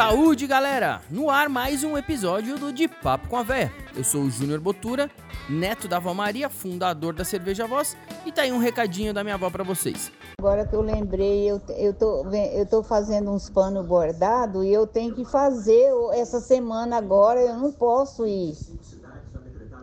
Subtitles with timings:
[0.00, 1.02] Saúde, galera!
[1.10, 3.70] No ar mais um episódio do De Papo com a Véia.
[3.94, 5.10] Eu sou o Júnior Botura,
[5.46, 7.94] neto da avó Maria, fundador da Cerveja Voz,
[8.24, 10.10] e tá aí um recadinho da minha avó para vocês.
[10.38, 14.86] Agora que eu lembrei, eu, eu, tô, eu tô fazendo uns panos bordados e eu
[14.86, 18.56] tenho que fazer essa semana agora, eu não posso ir.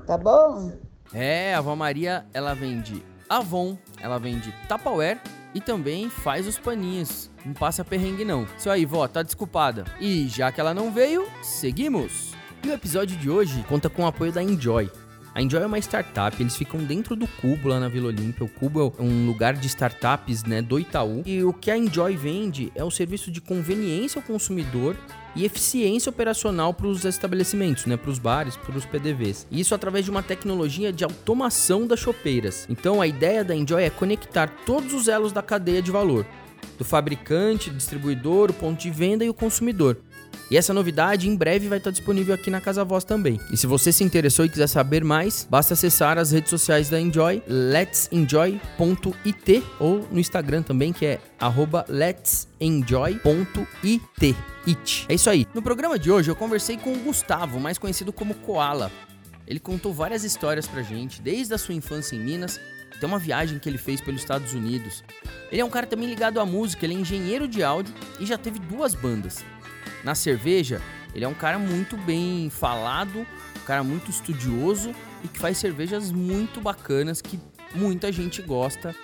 [0.08, 0.72] Tá bom?
[1.14, 5.22] É, a avó Maria, ela vende Avon, ela vende Tupperware
[5.58, 7.32] e também faz os paninhos.
[7.44, 8.46] Não passa perrengue não.
[8.58, 9.86] Isso aí, vó, tá desculpada.
[10.00, 12.34] E já que ela não veio, seguimos.
[12.64, 14.88] E o episódio de hoje conta com o apoio da Enjoy.
[15.34, 18.46] A Enjoy é uma startup, eles ficam dentro do Cubo lá na Vila Olímpia.
[18.46, 21.24] O Cubo é um lugar de startups, né, do Itaú.
[21.26, 24.96] E o que a Enjoy vende é o serviço de conveniência ao consumidor
[25.38, 29.46] e eficiência operacional para os estabelecimentos, né, para os bares, para os PDVs.
[29.52, 32.66] E isso através de uma tecnologia de automação das chopeiras.
[32.68, 36.26] Então a ideia da Enjoy é conectar todos os elos da cadeia de valor,
[36.78, 39.98] do fabricante, distribuidor, o ponto de venda e o consumidor.
[40.50, 43.40] E essa novidade em breve vai estar disponível aqui na Casa Voz também.
[43.52, 46.98] E se você se interessou e quiser saber mais, basta acessar as redes sociais da
[47.00, 51.20] Enjoy, let'senjoy.it ou no Instagram também, que é
[51.90, 54.36] let'senjoy.it.
[54.68, 55.06] It.
[55.10, 55.46] É isso aí.
[55.54, 58.90] No programa de hoje eu conversei com o Gustavo, mais conhecido como Koala.
[59.46, 62.58] Ele contou várias histórias pra gente, desde a sua infância em Minas
[62.98, 65.04] até uma viagem que ele fez pelos Estados Unidos.
[65.52, 68.38] Ele é um cara também ligado à música, ele é engenheiro de áudio e já
[68.38, 69.46] teve duas bandas.
[70.08, 70.82] Na cerveja,
[71.14, 73.28] ele é um cara muito bem falado,
[73.58, 77.38] um cara muito estudioso e que faz cervejas muito bacanas que
[77.76, 78.96] muita gente gosta.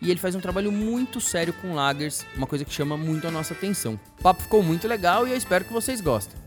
[0.00, 3.30] E ele faz um trabalho muito sério com lagers, uma coisa que chama muito a
[3.30, 4.00] nossa atenção.
[4.18, 6.40] O papo ficou muito legal e eu espero que vocês gostem.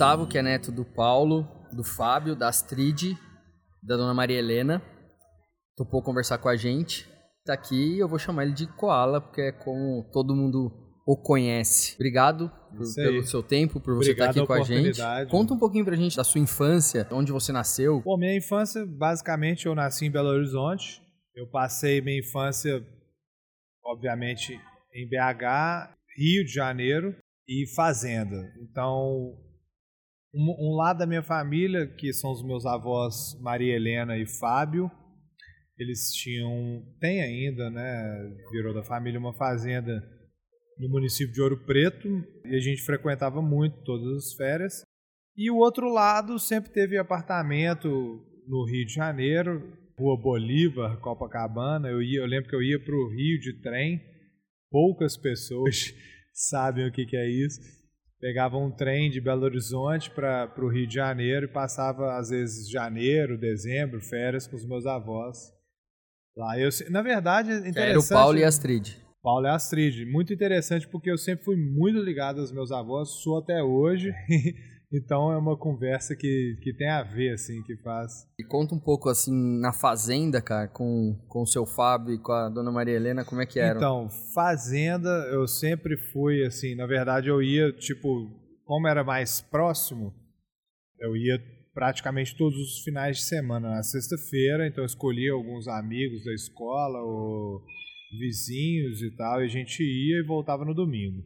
[0.00, 3.18] Gustavo, que é neto do Paulo, do Fábio, da Astrid,
[3.82, 4.82] da dona Maria Helena,
[5.76, 7.06] topou conversar com a gente.
[7.44, 10.72] Tá aqui eu vou chamar ele de Koala, porque é como todo mundo
[11.06, 11.96] o conhece.
[11.96, 14.98] Obrigado por, pelo seu tempo, por você Obrigado estar aqui com a gente.
[15.28, 18.00] Conta um pouquinho pra gente da sua infância, onde você nasceu.
[18.00, 21.02] Bom, minha infância, basicamente, eu nasci em Belo Horizonte.
[21.34, 22.82] Eu passei minha infância,
[23.84, 24.58] obviamente,
[24.94, 27.14] em BH, Rio de Janeiro
[27.46, 28.50] e Fazenda.
[28.62, 29.49] Então,
[30.34, 34.90] um, um lado da minha família, que são os meus avós Maria Helena e Fábio,
[35.78, 38.36] eles tinham, tem ainda, né?
[38.52, 40.02] Virou da família uma fazenda
[40.78, 42.08] no município de Ouro Preto
[42.44, 44.82] e a gente frequentava muito todas as férias.
[45.36, 47.88] E o outro lado sempre teve apartamento
[48.46, 51.88] no Rio de Janeiro, Rua Bolívar, Copacabana.
[51.88, 54.00] Eu, ia, eu lembro que eu ia para o Rio de trem,
[54.70, 55.94] poucas pessoas
[56.32, 57.58] sabem o que, que é isso.
[58.20, 62.68] Pegava um trem de Belo Horizonte para o Rio de Janeiro e passava, às vezes,
[62.68, 65.52] janeiro, dezembro, férias com os meus avós.
[66.36, 67.90] Lá eu, na verdade, é interessante.
[67.90, 68.96] Era o Paulo e a Astrid.
[69.22, 70.04] Paulo e Astrid.
[70.04, 74.12] Muito interessante porque eu sempre fui muito ligado aos meus avós, sou até hoje.
[74.92, 78.26] então é uma conversa que, que tem a ver, assim, que faz.
[78.38, 82.32] E conta um pouco, assim, na fazenda, cara, com, com o seu Fábio e com
[82.32, 83.76] a dona Maria Helena, como é que era?
[83.76, 88.08] Então, fazenda, eu sempre fui, assim, na verdade eu ia, tipo,
[88.64, 90.12] como era mais próximo,
[90.98, 91.40] eu ia
[91.72, 96.98] praticamente todos os finais de semana, na sexta-feira, então eu escolhia alguns amigos da escola
[97.00, 97.62] ou
[98.18, 101.22] vizinhos e tal, e a gente ia e voltava no domingo.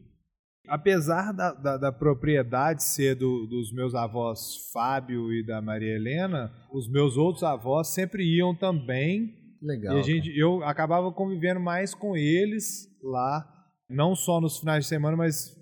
[0.67, 6.51] Apesar da, da, da propriedade ser do, dos meus avós Fábio e da Maria Helena,
[6.71, 9.97] os meus outros avós sempre iam também Legal.
[9.97, 13.47] e a gente, eu acabava convivendo mais com eles lá,
[13.89, 15.55] não só nos finais de semana, mas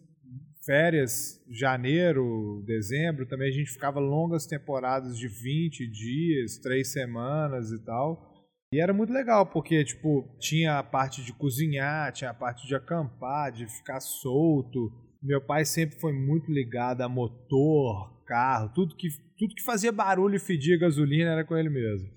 [0.66, 7.80] férias, janeiro, dezembro, também a gente ficava longas temporadas de 20 dias, três semanas e
[7.84, 8.32] tal.
[8.73, 12.75] E era muito legal, porque, tipo, tinha a parte de cozinhar, tinha a parte de
[12.75, 14.91] acampar, de ficar solto.
[15.22, 20.35] Meu pai sempre foi muito ligado a motor, carro, tudo que, tudo que fazia barulho
[20.35, 22.09] e fedia gasolina era com ele mesmo.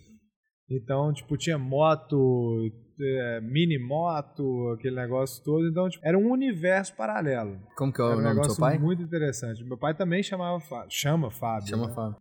[0.71, 2.69] Então, tipo, tinha moto,
[3.01, 5.69] é, mini moto, aquele negócio todo.
[5.69, 7.61] Então, tipo, era um universo paralelo.
[7.77, 8.79] Como que é o Era um nome do seu negócio pai?
[8.79, 9.63] muito interessante.
[9.63, 11.69] Meu pai também chamava Fábio, chama Fábio.
[11.69, 11.95] Chama né?
[11.95, 12.17] Fábio.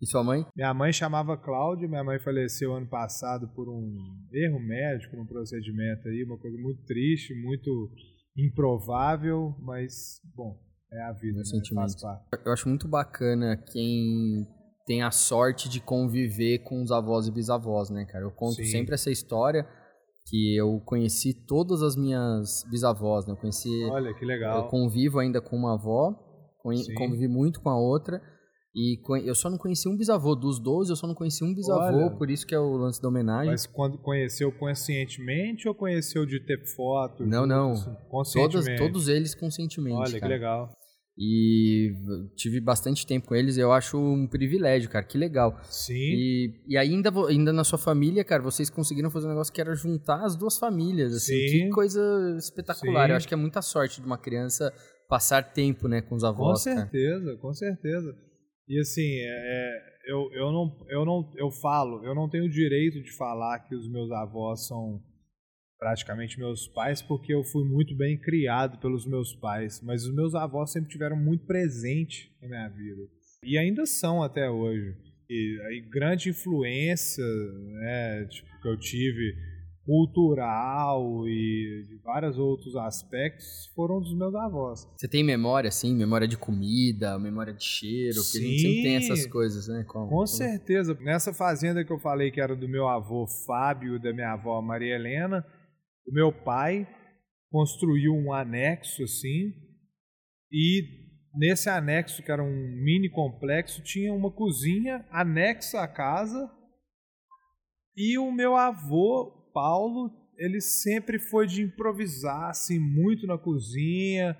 [0.00, 0.44] E sua mãe?
[0.54, 3.96] Minha mãe chamava Cláudio, minha mãe faleceu ano passado por um
[4.32, 7.90] erro médico, num procedimento aí, uma coisa muito triste, muito
[8.36, 10.58] improvável, mas, bom,
[10.92, 11.44] é a vida, né?
[11.74, 12.24] Faz parte.
[12.44, 14.46] Eu acho muito bacana quem
[14.86, 18.24] tem a sorte de conviver com os avós e bisavós, né, cara?
[18.24, 18.64] Eu conto Sim.
[18.64, 19.66] sempre essa história
[20.28, 23.32] que eu conheci todas as minhas bisavós, né?
[23.32, 24.68] Eu conheci, Olha, que eu legal.
[24.68, 26.12] convivo ainda com uma avó,
[26.62, 26.94] conhe- Sim.
[26.94, 28.20] convivi muito com a outra
[28.76, 30.36] E eu só não conheci um bisavô.
[30.36, 33.00] Dos 12, eu só não conheci um bisavô, Olha, por isso que é o lance
[33.00, 33.50] da homenagem.
[33.50, 37.24] Mas quando conheceu conscientemente ou conheceu de ter foto?
[37.24, 37.72] Não, não.
[38.10, 38.76] Conscientemente.
[38.76, 39.96] Todos, todos eles conscientemente.
[39.96, 40.20] Olha, cara.
[40.20, 40.72] que legal.
[41.18, 41.94] E
[42.36, 45.58] tive bastante tempo com eles, eu acho um privilégio, cara, que legal.
[45.62, 45.94] Sim.
[45.94, 49.74] E, e ainda, ainda na sua família, cara, vocês conseguiram fazer um negócio que era
[49.74, 51.64] juntar as duas famílias, assim, Sim.
[51.64, 53.06] que coisa espetacular.
[53.06, 53.12] Sim.
[53.12, 54.70] Eu acho que é muita sorte de uma criança
[55.08, 56.62] passar tempo, né, com os avós.
[56.62, 57.36] Com certeza, cara.
[57.38, 58.25] com certeza.
[58.68, 62.50] E assim, é, é, eu, eu, não, eu não, eu falo, eu não tenho o
[62.50, 65.00] direito de falar que os meus avós são
[65.78, 70.34] praticamente meus pais, porque eu fui muito bem criado pelos meus pais, mas os meus
[70.34, 73.02] avós sempre tiveram muito presente na minha vida.
[73.44, 74.96] E ainda são até hoje.
[75.28, 79.34] E aí, grande influência né, tipo, que eu tive
[79.86, 84.86] cultural e de vários outros aspectos foram dos meus avós.
[84.96, 88.82] Você tem memória, assim, memória de comida, memória de cheiro, porque Sim, a gente sempre
[88.82, 89.84] tem essas coisas, né?
[89.88, 90.92] Como, com certeza.
[91.00, 94.96] Nessa fazenda que eu falei que era do meu avô Fábio da minha avó Maria
[94.96, 95.46] Helena,
[96.06, 96.86] o meu pai
[97.48, 99.52] construiu um anexo assim,
[100.50, 100.82] e
[101.36, 106.50] nesse anexo, que era um mini complexo, tinha uma cozinha anexa à casa.
[107.96, 114.36] E o meu avô, Paulo, ele sempre foi de improvisar assim muito na cozinha.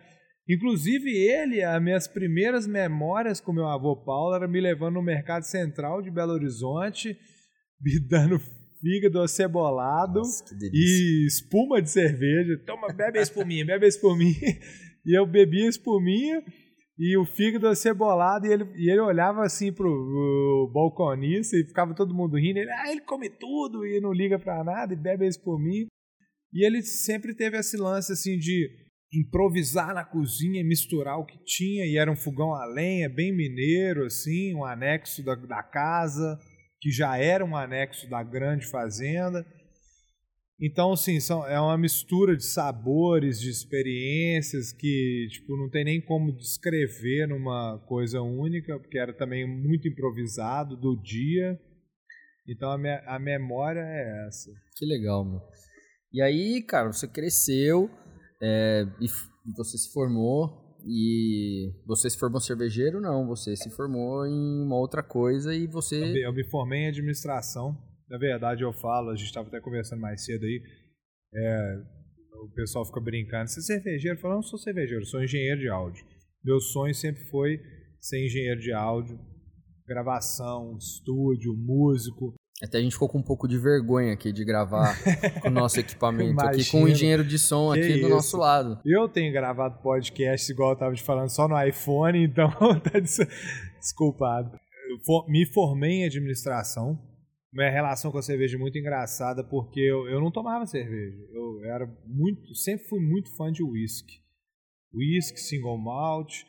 [0.46, 5.44] Inclusive ele, as minhas primeiras memórias com meu avô Paulo era me levando no mercado
[5.44, 7.16] central de Belo Horizonte,
[7.80, 8.38] me dando
[8.78, 12.62] fígado acebolado Nossa, e espuma de cerveja.
[12.66, 14.36] Toma, bebe a espuminha, bebe a espuminha.
[15.08, 16.42] E eu bebia a espuminha
[16.98, 21.94] e o fígado acebolado e ele, e ele olhava assim pro o balconista e ficava
[21.94, 22.58] todo mundo rindo.
[22.58, 25.86] Ele, ah, ele come tudo e não liga para nada e bebe a espuminha.
[26.52, 28.70] E ele sempre teve esse lance assim de
[29.12, 34.04] improvisar na cozinha, misturar o que tinha e era um fogão a lenha, bem mineiro
[34.04, 36.38] assim, um anexo da, da casa
[36.80, 39.46] que já era um anexo da grande fazenda.
[40.60, 46.00] Então, assim, são, é uma mistura de sabores, de experiências que, tipo, não tem nem
[46.00, 51.60] como descrever numa coisa única, porque era também muito improvisado do dia.
[52.48, 54.50] Então, a, me, a memória é essa.
[54.76, 55.40] Que legal, meu.
[56.10, 57.90] E aí, cara, você cresceu
[58.40, 59.06] é, e
[59.54, 63.00] você se formou e você se formou cervejeiro?
[63.00, 66.02] Não, você se formou em uma outra coisa e você.
[66.02, 67.76] Eu me, eu me formei em administração.
[68.08, 70.62] Na verdade, eu falo, a gente estava até conversando mais cedo aí.
[71.34, 71.82] É,
[72.44, 73.48] o pessoal fica brincando.
[73.48, 74.16] Você é cervejeiro?
[74.16, 76.04] Eu falo, não sou cervejeiro, sou engenheiro de áudio.
[76.44, 77.58] Meu sonho sempre foi
[78.00, 79.18] ser engenheiro de áudio,
[79.86, 82.34] gravação, estúdio, músico.
[82.62, 84.96] Até a gente ficou com um pouco de vergonha aqui de gravar
[85.42, 86.52] com o nosso equipamento Imagina.
[86.52, 88.02] aqui, com o engenheiro de som aqui isso?
[88.02, 88.80] do nosso lado.
[88.84, 92.48] Eu tenho gravado podcast igual eu tava te falando só no iPhone, então
[92.80, 92.98] tá
[93.80, 94.52] desculpado.
[94.52, 96.98] Eu me formei em administração.
[97.56, 101.16] Minha relação com a cerveja é muito engraçada porque eu, eu não tomava cerveja.
[101.32, 104.20] Eu era muito, sempre fui muito fã de whisky.
[104.92, 106.42] Whisky, single malt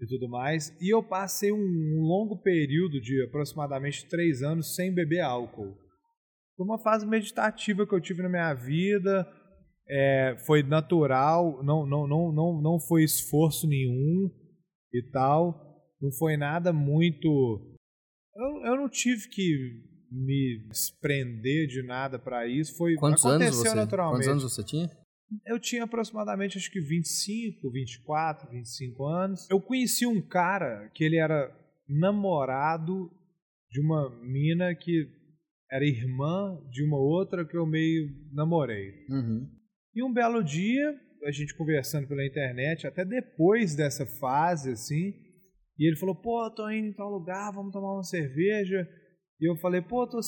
[0.00, 0.72] e tudo mais.
[0.80, 5.76] E eu passei um, longo período de aproximadamente três anos sem beber álcool.
[6.56, 9.26] Foi uma fase meditativa que eu tive na minha vida.
[9.88, 14.30] É, foi natural, não, não, não, não, não foi esforço nenhum
[14.94, 15.60] e tal.
[16.00, 17.28] Não foi nada muito.
[18.36, 22.76] Eu, eu não tive que me desprender de nada para isso.
[22.76, 24.18] Foi Quantos aconteceu anos você, naturalmente.
[24.18, 24.90] Quantos anos você tinha?
[25.46, 29.48] Eu tinha aproximadamente acho que 25, 24, 25 anos.
[29.50, 31.50] Eu conheci um cara que ele era
[31.88, 33.10] namorado
[33.70, 35.08] de uma mina que
[35.70, 39.06] era irmã de uma outra que eu meio namorei.
[39.08, 39.48] Uhum.
[39.94, 45.14] E um belo dia, a gente conversando pela internet, até depois dessa fase, assim,
[45.78, 48.86] e ele falou, pô, tô indo em tal lugar, vamos tomar uma cerveja.
[49.42, 50.20] E eu falei, pô, tô,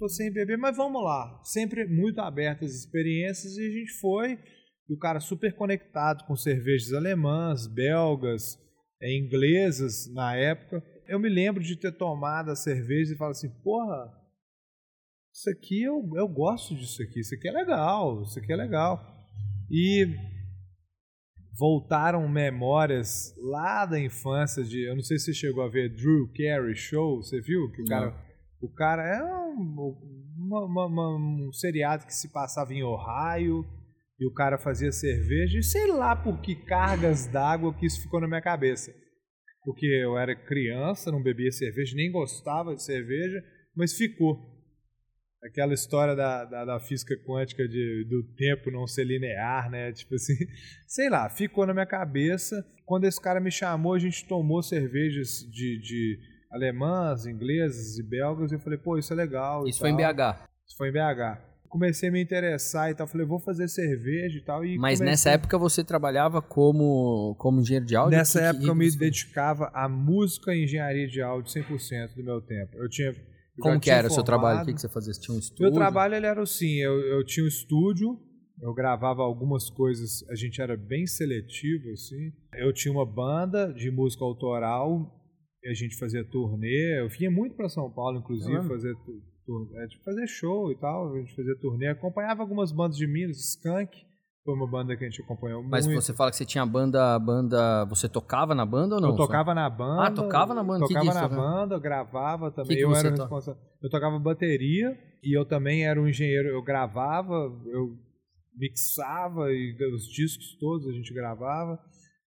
[0.00, 1.40] tô sem beber, mas vamos lá.
[1.44, 4.32] Sempre muito aberto às experiências e a gente foi.
[4.88, 8.58] E o cara super conectado com cervejas alemãs, belgas,
[9.00, 10.82] é, inglesas na época.
[11.06, 14.12] Eu me lembro de ter tomado a cerveja e falar assim, porra,
[15.32, 19.00] isso aqui eu, eu gosto disso aqui, isso aqui é legal, isso aqui é legal.
[19.70, 20.16] E
[21.56, 26.28] voltaram memórias lá da infância de, eu não sei se você chegou a ver Drew
[26.32, 28.26] Carey Show, você viu que o cara
[28.60, 29.96] o cara é um,
[30.36, 33.64] uma, uma, uma, um seriado que se passava em Ohio
[34.18, 38.20] e o cara fazia cerveja e sei lá por que cargas d'água que isso ficou
[38.20, 38.92] na minha cabeça.
[39.64, 43.42] Porque eu era criança, não bebia cerveja, nem gostava de cerveja,
[43.76, 44.56] mas ficou.
[45.44, 49.92] Aquela história da, da, da física quântica de, do tempo não ser linear, né?
[49.92, 50.34] Tipo assim,
[50.84, 52.56] sei lá, ficou na minha cabeça.
[52.84, 56.18] Quando esse cara me chamou, a gente tomou cervejas de, de
[56.50, 59.66] alemãs, inglesas e belgas, e eu falei, pô, isso é legal.
[59.66, 60.46] Isso foi em BH.
[60.66, 61.46] Isso foi em BH.
[61.68, 64.64] Comecei a me interessar e tal, falei, vou fazer cerveja e tal.
[64.64, 65.04] E Mas comecei...
[65.06, 68.16] nessa época você trabalhava como, como engenheiro de áudio?
[68.16, 72.24] Nessa Que- época que- eu me dedicava à música e engenharia de áudio 100% do
[72.24, 72.74] meu tempo.
[72.78, 73.08] Eu tinha.
[73.08, 73.14] eu
[73.62, 74.62] Como que era o seu trabalho?
[74.62, 75.12] O que, que você fazia?
[75.12, 75.64] Você tinha um estúdio?
[75.64, 78.18] Meu trabalho ele era assim, eu, eu tinha um estúdio,
[78.62, 82.32] eu gravava algumas coisas, a gente era bem seletivo, assim.
[82.54, 85.17] Eu tinha uma banda de música autoral,
[85.68, 90.26] a gente fazia turnê, eu vinha muito para São Paulo, inclusive, fazer, é, tipo, fazer
[90.26, 94.08] show e tal, a gente fazia turnê, acompanhava algumas bandas de Minas, Skank,
[94.48, 96.00] foi uma banda que a gente acompanhou Mas muito.
[96.00, 97.84] você fala que você tinha banda, banda.
[97.84, 99.10] Você tocava na banda ou não?
[99.10, 100.04] Eu tocava na banda.
[100.04, 101.36] Ah, tocava na banda, que Tocava disso, na né?
[101.36, 102.74] banda, eu gravava também.
[102.74, 103.22] que eu você era toca?
[103.24, 103.60] responsável.
[103.82, 106.48] Eu tocava bateria e eu também era um engenheiro.
[106.48, 107.34] Eu gravava,
[107.66, 107.94] eu
[108.56, 111.78] mixava e os discos todos a gente gravava.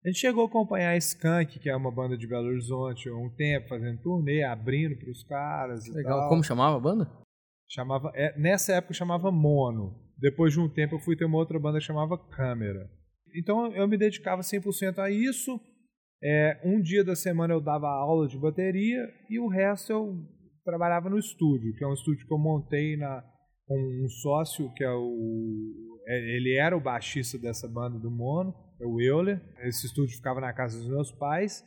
[0.04, 3.16] A gente chegou a acompanhar a Skank, que é uma banda de Belo Horizonte, há
[3.16, 6.20] um tempo, fazendo turnê, abrindo para os caras e Legal.
[6.20, 6.28] tal.
[6.28, 7.10] Como chamava a banda?
[7.68, 9.94] Chamava, é, nessa época chamava Mono.
[10.16, 12.88] Depois de um tempo eu fui ter uma outra banda que chamava Câmera.
[13.34, 15.60] Então eu me dedicava 100% a isso.
[16.22, 20.16] É, um dia da semana eu dava aula de bateria e o resto eu
[20.64, 23.22] trabalhava no estúdio, que é um estúdio que eu montei na,
[23.66, 26.00] com um sócio que é o.
[26.06, 29.40] é, Ele era o baixista dessa banda do Mono, o Euler.
[29.62, 31.62] Esse estúdio ficava na casa dos meus pais.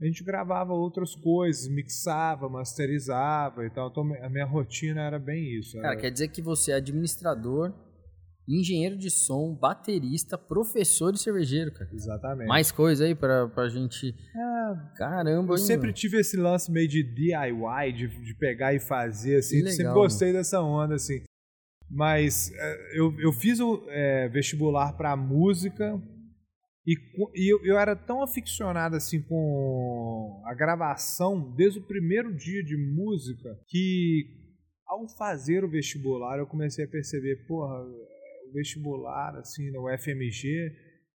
[0.00, 3.88] A gente gravava outras coisas, mixava, masterizava e tal.
[3.88, 5.76] Então a minha rotina era bem isso.
[5.76, 7.72] Cara, era- quer dizer que você é administrador,
[8.46, 11.88] engenheiro de som, baterista, professor e cervejeiro, cara.
[11.92, 12.46] Exatamente.
[12.46, 14.14] Mais coisa aí pra, pra gente.
[14.96, 15.94] Caramba, Eu hein, sempre meu?
[15.94, 19.56] tive esse lance meio de DIY, de, de pegar e fazer, assim.
[19.58, 21.22] Legal, sempre gostei dessa onda, assim.
[21.90, 26.00] Mas é, eu, eu fiz o é, vestibular para música
[26.86, 26.94] e,
[27.34, 32.76] e eu, eu era tão aficionado, assim, com a gravação desde o primeiro dia de
[32.76, 34.24] música que
[34.86, 37.82] ao fazer o vestibular eu comecei a perceber, porra,
[38.48, 40.72] o vestibular, assim, no FMG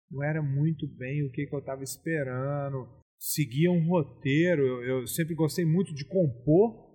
[0.10, 4.66] não era muito bem o que, que eu estava esperando seguia um roteiro.
[4.66, 6.90] Eu, eu sempre gostei muito de compor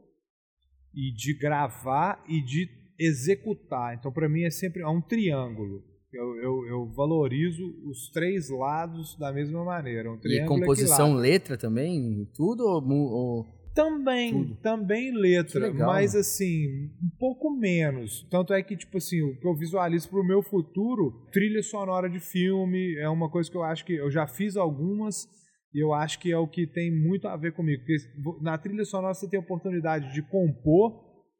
[0.92, 3.94] e de gravar e de executar.
[3.94, 5.84] Então, para mim, é sempre é um triângulo.
[6.14, 10.10] Eu, eu, eu valorizo os três lados da mesma maneira.
[10.10, 11.18] Um E triângulo composição, equilátero.
[11.20, 12.28] letra também?
[12.34, 12.82] Tudo ou.
[12.88, 14.54] ou- Também, Tudo.
[14.62, 16.66] também letra, legal, mas assim,
[17.02, 18.24] um pouco menos.
[18.30, 22.20] Tanto é que, tipo assim, o que eu visualizo pro meu futuro, trilha sonora de
[22.20, 25.26] filme, é uma coisa que eu acho que eu já fiz algumas
[25.74, 27.82] e eu acho que é o que tem muito a ver comigo.
[27.84, 27.96] Porque
[28.44, 30.92] na trilha sonora você tem a oportunidade de compor,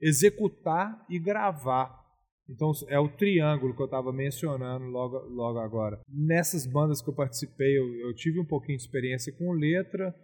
[0.03, 2.04] executar e gravar.
[2.49, 6.01] Então é o triângulo que eu estava mencionando logo, logo agora.
[6.09, 10.15] Nessas bandas que eu participei, eu, eu tive um pouquinho de experiência com letra,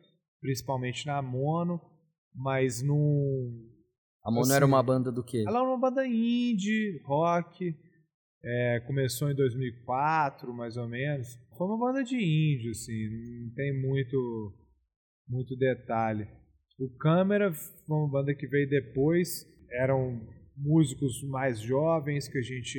[0.40, 1.80] principalmente na Mono,
[2.34, 3.50] mas no.
[4.22, 5.44] A Mono Assim, era uma banda do quê?
[5.46, 7.74] Ela é uma banda indie, rock.
[8.44, 11.28] é, começou em 2004, mais ou menos.
[11.56, 13.08] Foi uma banda de indie, assim,
[13.44, 14.52] não tem muito,
[15.26, 16.26] muito detalhe.
[16.78, 19.46] O Câmera foi uma banda que veio depois.
[19.70, 20.20] Eram
[20.62, 22.78] músicos mais jovens que a gente,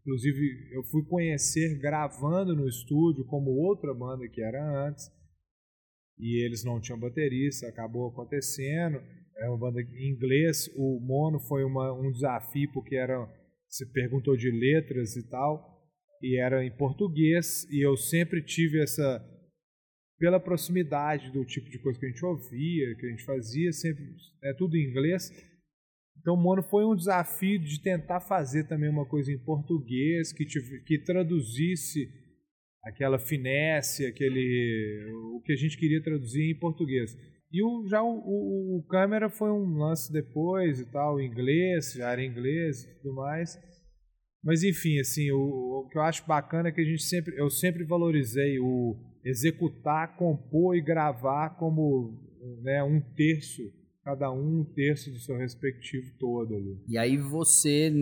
[0.00, 5.10] inclusive, eu fui conhecer gravando no estúdio como outra banda que era antes.
[6.18, 9.00] E eles não tinham baterista, acabou acontecendo.
[9.38, 10.68] É uma banda em inglês.
[10.76, 13.28] O Mono foi uma, um desafio porque era
[13.68, 15.78] você perguntou de letras e tal,
[16.22, 19.24] e era em português, e eu sempre tive essa
[20.18, 24.04] pela proximidade do tipo de coisa que a gente ouvia, que a gente fazia, sempre
[24.42, 25.30] é tudo em inglês.
[26.20, 30.82] Então, Mono foi um desafio de tentar fazer também uma coisa em português que, tive,
[30.84, 32.08] que traduzisse
[32.84, 37.16] aquela finesse, aquele o que a gente queria traduzir em português.
[37.50, 42.12] E o, já o, o, o câmera foi um lance depois e tal, inglês, já
[42.12, 43.58] era inglês e tudo mais.
[44.42, 47.50] Mas enfim, assim, o, o que eu acho bacana é que a gente sempre, eu
[47.50, 52.14] sempre valorizei o executar, compor e gravar como
[52.62, 53.62] né, um terço,
[54.08, 56.82] cada um um terço do seu respectivo todo ali.
[56.88, 57.92] E aí você,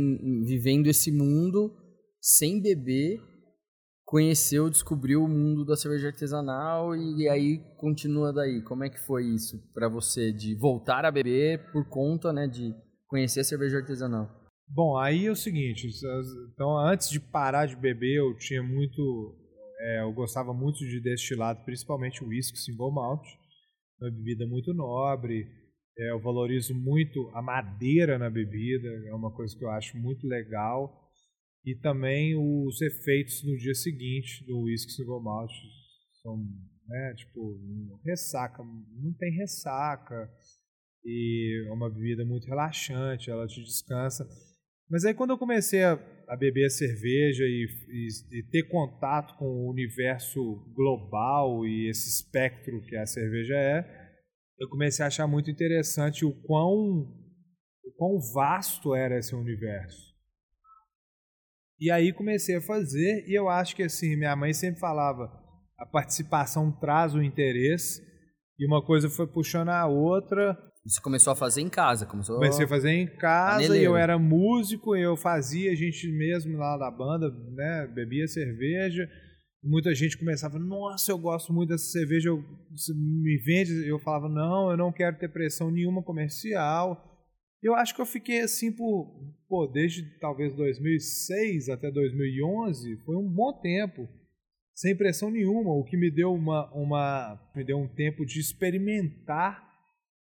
[0.44, 1.74] vivendo esse mundo,
[2.20, 3.18] sem beber,
[4.04, 8.62] conheceu, descobriu o mundo da cerveja artesanal e aí continua daí.
[8.62, 12.72] Como é que foi isso pra você de voltar a beber por conta, né, de
[13.08, 14.30] conhecer a cerveja artesanal?
[14.68, 15.88] Bom, aí é o seguinte,
[16.54, 19.36] então antes de parar de beber, eu tinha muito,
[19.80, 23.24] é, eu gostava muito de destilado, principalmente o whisky single malt,
[24.00, 25.46] uma bebida muito nobre,
[25.98, 30.26] é, eu valorizo muito a madeira na bebida, é uma coisa que eu acho muito
[30.26, 31.10] legal,
[31.64, 35.50] e também os efeitos no dia seguinte do whisky single malt
[36.22, 36.36] são,
[36.86, 40.30] né, tipo, ressaca, não tem ressaca,
[41.04, 44.28] e é uma bebida muito relaxante, ela te descansa.
[44.90, 45.98] Mas aí quando eu comecei a,
[46.28, 50.40] a beber a cerveja e, e, e, ter contato com o universo
[50.74, 54.05] global e esse espectro que a cerveja é,
[54.58, 56.74] eu comecei a achar muito interessante o quão,
[57.84, 60.14] o quão vasto era esse universo.
[61.78, 65.24] E aí comecei a fazer e eu acho que assim, minha mãe sempre falava,
[65.78, 68.00] a participação traz o interesse
[68.58, 72.06] e uma coisa foi puxando a outra você começou a fazer em casa?
[72.06, 76.56] Começou Comecei a fazer em casa e eu era músico, eu fazia, a gente mesmo
[76.56, 79.08] lá da banda, né, bebia cerveja.
[79.66, 82.44] Muita gente começava, nossa, eu gosto muito dessa cerveja, eu,
[82.94, 83.86] me vende?
[83.86, 87.02] Eu falava, não, eu não quero ter pressão nenhuma comercial.
[87.60, 89.12] Eu acho que eu fiquei assim por,
[89.48, 94.08] pô, desde talvez 2006 até 2011, foi um bom tempo,
[94.72, 99.66] sem pressão nenhuma, o que me deu uma, uma me deu um tempo de experimentar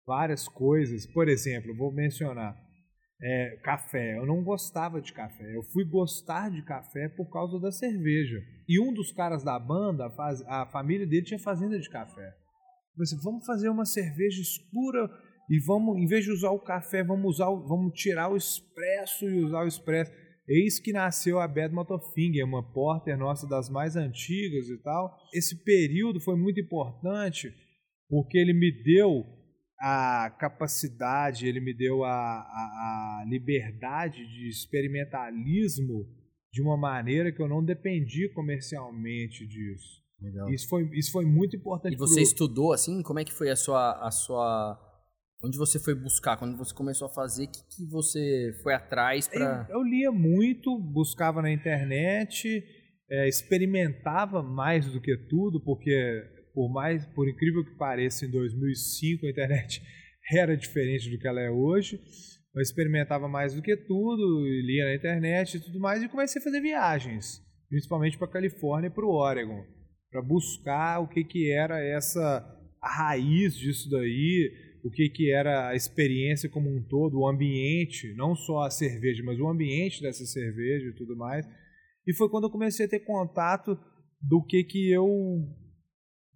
[0.06, 1.06] várias coisas.
[1.06, 2.63] Por exemplo, vou mencionar
[3.20, 4.18] é, café.
[4.18, 5.54] Eu não gostava de café.
[5.54, 8.40] Eu fui gostar de café por causa da cerveja.
[8.68, 12.26] E um dos caras da banda, a, a família dele tinha fazenda de café.
[12.26, 15.10] Eu pensei, vamos fazer uma cerveja escura
[15.50, 19.44] e vamos, em vez de usar o café, vamos usar, vamos tirar o expresso e
[19.44, 20.12] usar o expresso.
[20.46, 25.16] Eis que nasceu a Bad Motofinger, uma porter nossa das mais antigas e tal.
[25.32, 27.52] Esse período foi muito importante
[28.08, 29.24] porque ele me deu
[29.86, 36.08] a capacidade, ele me deu a, a, a, liberdade de experimentalismo
[36.50, 40.02] de uma maneira que eu não dependia comercialmente disso.
[40.22, 40.48] Legal.
[40.48, 41.92] Isso foi, isso foi muito importante.
[41.92, 42.22] E você pro...
[42.22, 43.02] estudou assim?
[43.02, 44.80] Como é que foi a sua, a sua.
[45.44, 46.38] Onde você foi buscar?
[46.38, 49.66] Quando você começou a fazer, o que, que você foi atrás para.
[49.68, 52.64] Eu, eu, lia muito, buscava na internet,
[53.10, 56.22] é, experimentava mais do que tudo, porque
[56.54, 59.82] por mais, por incrível que pareça, em 2005 a internet
[60.32, 62.00] era diferente do que ela é hoje.
[62.54, 66.44] Eu experimentava mais do que tudo, lia na internet e tudo mais, e comecei a
[66.44, 69.64] fazer viagens, principalmente para a Califórnia e para o Oregon,
[70.08, 72.48] para buscar o que, que era essa
[72.80, 74.52] a raiz disso daí,
[74.84, 79.22] o que, que era a experiência como um todo, o ambiente, não só a cerveja,
[79.24, 81.44] mas o ambiente dessa cerveja e tudo mais.
[82.06, 83.76] E foi quando eu comecei a ter contato
[84.20, 85.08] do que, que eu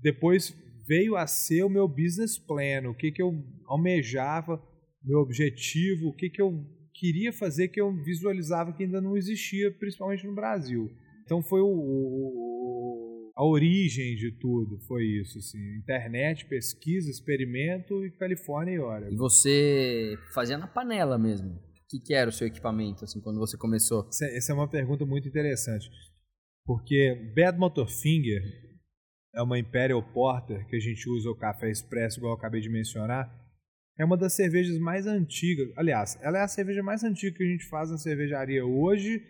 [0.00, 0.54] depois
[0.87, 3.32] veio a ser o meu business plan, o que, que eu
[3.66, 4.62] almejava,
[5.04, 9.70] meu objetivo, o que, que eu queria fazer que eu visualizava que ainda não existia,
[9.70, 10.90] principalmente no Brasil.
[11.24, 18.11] Então foi o, o, a origem de tudo, foi isso, assim, internet, pesquisa, experimento e
[18.12, 19.12] Califórnia e hora.
[19.12, 21.50] E você fazia na panela mesmo?
[21.50, 24.06] O que, que era o seu equipamento, assim, quando você começou?
[24.08, 25.88] Essa, essa é uma pergunta muito interessante,
[26.64, 28.42] porque Bad Motor Finger
[29.38, 32.68] é uma Imperial Porter, que a gente usa o café expresso, igual eu acabei de
[32.68, 33.33] mencionar,
[33.96, 35.72] é uma das cervejas mais antigas.
[35.77, 39.22] Aliás, ela é a cerveja mais antiga que a gente faz na cervejaria hoje.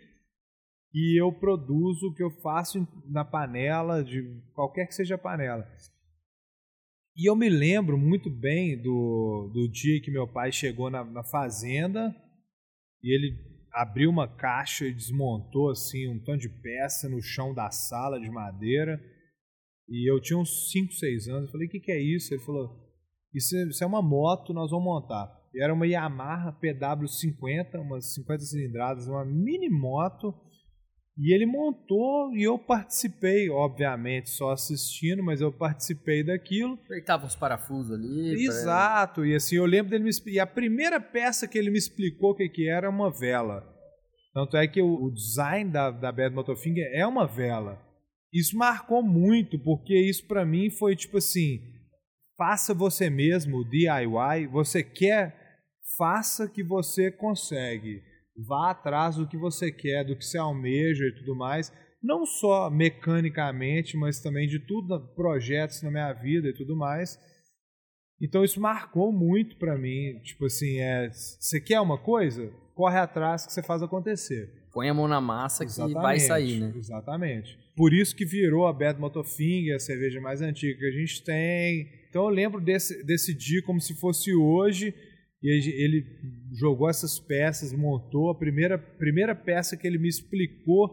[0.91, 4.23] E eu produzo o que eu faço na panela, de
[4.55, 5.67] qualquer que seja a panela.
[7.15, 11.23] E eu me lembro muito bem do, do dia que meu pai chegou na, na
[11.23, 12.15] fazenda
[13.03, 13.37] e ele
[13.71, 18.29] abriu uma caixa e desmontou assim um tanto de peça no chão da sala de
[18.29, 18.99] madeira
[19.89, 21.45] e eu tinha uns 5, 6 anos.
[21.45, 22.33] Eu falei, o que, que é isso?
[22.33, 22.69] Ele falou,
[23.33, 25.29] isso é, isso é uma moto, nós vamos montar.
[25.53, 30.33] E era uma Yamaha PW50, umas 50 cilindradas, uma mini moto.
[31.17, 36.75] E ele montou e eu participei, obviamente, só assistindo, mas eu participei daquilo.
[36.85, 38.45] Apertava os parafusos ali.
[38.45, 42.31] Exato, e assim, eu lembro dele me E a primeira peça que ele me explicou
[42.31, 43.67] o que, que era uma vela.
[44.33, 47.88] Tanto é que o, o design da, da Bad Motorfinger é uma vela.
[48.31, 51.59] Isso marcou muito, porque isso para mim foi tipo assim:
[52.37, 54.47] faça você mesmo, DIY.
[54.51, 55.35] Você quer,
[55.97, 58.01] faça que você consegue.
[58.47, 61.73] Vá atrás do que você quer, do que você almeja e tudo mais.
[62.01, 67.19] Não só mecanicamente, mas também de tudo, projetos na minha vida e tudo mais.
[68.21, 70.19] Então isso marcou muito para mim.
[70.23, 72.49] Tipo assim, é, você quer uma coisa?
[72.75, 76.73] Corre atrás que você faz acontecer põe a mão na massa que vai sair, né?
[76.73, 77.59] Exatamente.
[77.75, 81.85] Por isso que virou a Bad Motofinger, a cerveja mais antiga que a gente tem.
[82.09, 84.93] Então eu lembro desse, desse dia como se fosse hoje.
[85.43, 86.05] E ele
[86.57, 88.29] jogou essas peças, montou.
[88.29, 90.89] A primeira, primeira peça que ele me explicou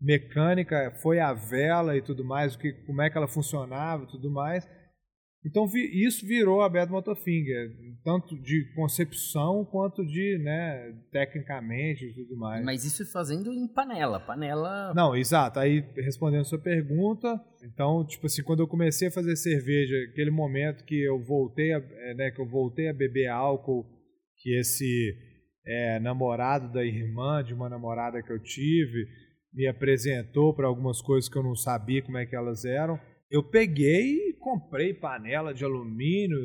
[0.00, 4.08] mecânica foi a vela e tudo mais, o que, como é que ela funcionava e
[4.08, 4.66] tudo mais.
[5.46, 7.70] Então vi, isso virou a Bad Motorfinger,
[8.02, 12.64] tanto de concepção quanto de, né, tecnicamente e tudo mais.
[12.64, 14.92] Mas isso fazendo em panela, panela.
[14.92, 15.60] Não, exato.
[15.60, 20.32] Aí respondendo a sua pergunta, então, tipo assim, quando eu comecei a fazer cerveja, aquele
[20.32, 23.86] momento que eu voltei a, é, né, que eu voltei a beber álcool,
[24.38, 25.14] que esse
[25.64, 29.06] é, namorado da irmã de uma namorada que eu tive
[29.54, 32.98] me apresentou para algumas coisas que eu não sabia como é que elas eram
[33.30, 36.38] eu peguei comprei panela de alumínio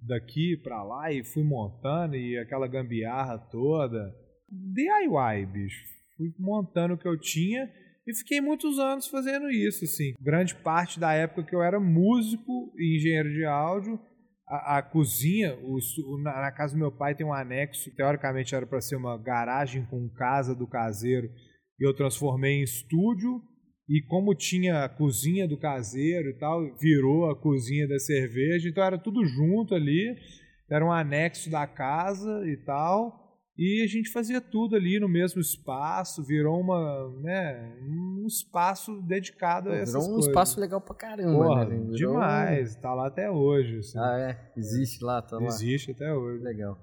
[0.00, 4.14] daqui para lá e fui montando e aquela gambiarra toda.
[4.50, 5.84] DIY, bicho.
[6.16, 7.70] Fui montando o que eu tinha
[8.06, 10.14] e fiquei muitos anos fazendo isso, assim.
[10.18, 14.00] Grande parte da época que eu era músico e engenheiro de áudio,
[14.48, 15.78] a, a cozinha, o,
[16.22, 19.84] na, na, casa do meu pai tem um anexo, teoricamente era para ser uma garagem
[19.84, 21.28] com casa do caseiro,
[21.78, 23.42] e eu transformei em estúdio
[23.88, 28.82] e como tinha a cozinha do caseiro e tal, virou a cozinha da cerveja, então
[28.82, 30.16] era tudo junto ali,
[30.70, 33.22] era um anexo da casa e tal,
[33.56, 39.70] e a gente fazia tudo ali no mesmo espaço, virou uma, né, um espaço dedicado
[39.70, 40.28] a essas virou um coisas.
[40.28, 41.76] espaço legal pra caramba, Porra, né?
[41.76, 43.78] Virou demais, tá lá até hoje.
[43.78, 43.98] Assim.
[43.98, 44.52] Ah, é?
[44.58, 45.46] Existe lá, tá lá.
[45.46, 46.42] Existe até hoje.
[46.42, 46.76] Legal.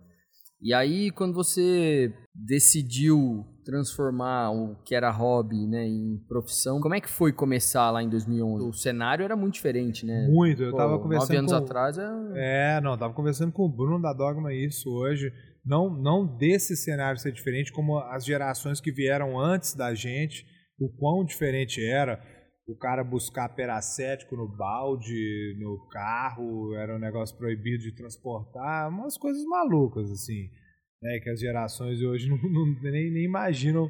[0.62, 7.02] E aí, quando você decidiu transformar o que era hobby né, em profissão, como é
[7.02, 8.66] que foi começar lá em 2011?
[8.66, 10.28] O cenário era muito diferente, né?
[10.30, 11.58] Muito, eu Pô, tava conversando nove anos com...
[11.58, 12.78] atrás é...
[12.78, 15.32] É, não, tava conversando com o Bruno da Dogma isso hoje.
[15.66, 20.46] Não, não desse cenário ser diferente, como as gerações que vieram antes da gente,
[20.80, 22.20] o quão diferente era
[22.68, 29.18] o cara buscar peracético no balde, no carro, era um negócio proibido de transportar, umas
[29.18, 30.50] coisas malucas, assim,
[31.02, 33.90] né, que as gerações hoje não, não nem, nem imaginam.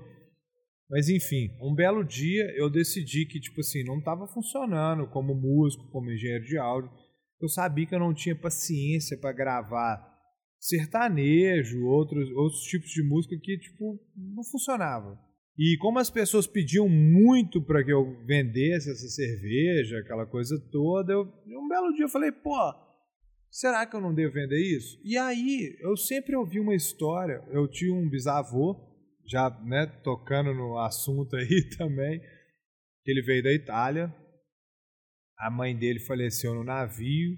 [0.90, 5.90] Mas enfim, um belo dia eu decidi que, tipo assim, não estava funcionando como músico,
[5.90, 6.92] como engenheiro de áudio.
[7.42, 10.12] Eu sabia que eu não tinha paciência para gravar
[10.60, 15.18] sertanejo, outros, outros tipos de música que, tipo, não funcionava.
[15.58, 21.14] E como as pessoas pediam muito para que eu vendesse essa cerveja, aquela coisa toda,
[21.14, 22.56] eu, um belo dia eu falei, pô,
[23.52, 25.00] será que eu não devo vender isso?
[25.04, 28.76] E aí eu sempre ouvi uma história, eu tinha um bisavô,
[29.28, 32.20] já né, tocando no assunto aí também,
[33.04, 34.14] que ele veio da Itália,
[35.38, 37.38] a mãe dele faleceu no navio,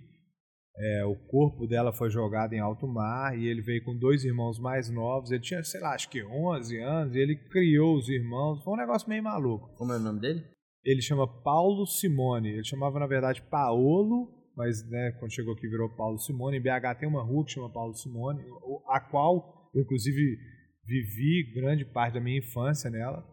[0.75, 4.59] é, o corpo dela foi jogado em alto mar e ele veio com dois irmãos
[4.59, 5.29] mais novos.
[5.29, 7.15] Ele tinha, sei lá, acho que 11 anos.
[7.15, 8.63] E ele criou os irmãos.
[8.63, 9.69] Foi um negócio meio maluco.
[9.75, 10.43] Como é o nome dele?
[10.83, 12.49] Ele chama Paulo Simone.
[12.49, 16.57] Ele chamava, na verdade, Paolo, mas né, quando chegou aqui virou Paulo Simone.
[16.57, 18.41] Em BH tem uma rua que chama Paulo Simone,
[18.87, 20.37] a qual eu, inclusive,
[20.85, 23.27] vivi grande parte da minha infância nela.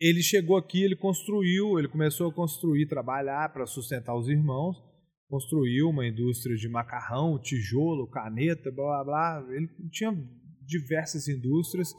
[0.00, 4.92] Ele chegou aqui, ele construiu, ele começou a construir, trabalhar para sustentar os irmãos
[5.32, 9.54] construiu uma indústria de macarrão, tijolo, caneta, blá blá blá.
[9.54, 10.12] Ele tinha
[10.60, 11.94] diversas indústrias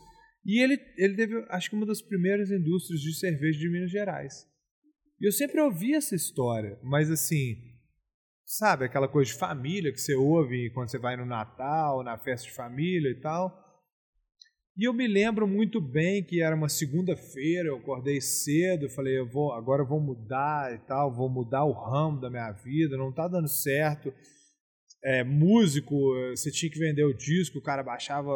[0.45, 4.45] e ele, ele teve, acho que uma das primeiras indústrias de cerveja de Minas Gerais.
[5.19, 7.55] E eu sempre ouvi essa história, mas assim,
[8.57, 12.47] sabe, aquela coisa de família que você ouve quando você vai no Natal, na festa
[12.47, 13.51] de família e tal.
[14.77, 19.29] E eu me lembro muito bem que era uma segunda-feira, eu acordei cedo, falei, eu
[19.29, 23.09] vou, agora eu vou mudar e tal, vou mudar o ramo da minha vida, não
[23.09, 24.13] está dando certo.
[25.03, 25.95] É, músico,
[26.31, 28.31] você tinha que vender o disco, o cara baixava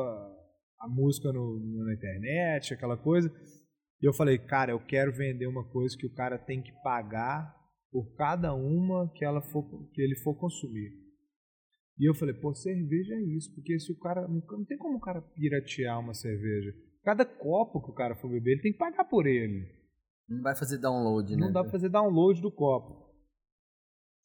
[0.80, 3.32] a música no, na internet, aquela coisa.
[4.02, 7.57] E eu falei, cara, eu quero vender uma coisa que o cara tem que pagar
[7.98, 10.94] por cada uma que, ela for, que ele for consumir.
[11.98, 14.28] E eu falei, pô, cerveja é isso, porque se o cara.
[14.28, 16.76] Não tem como o cara piratear uma cerveja.
[17.04, 19.68] Cada copo que o cara for beber, ele tem que pagar por ele.
[20.30, 21.40] Não vai fazer download, né?
[21.40, 23.08] Não dá pra fazer download do copo.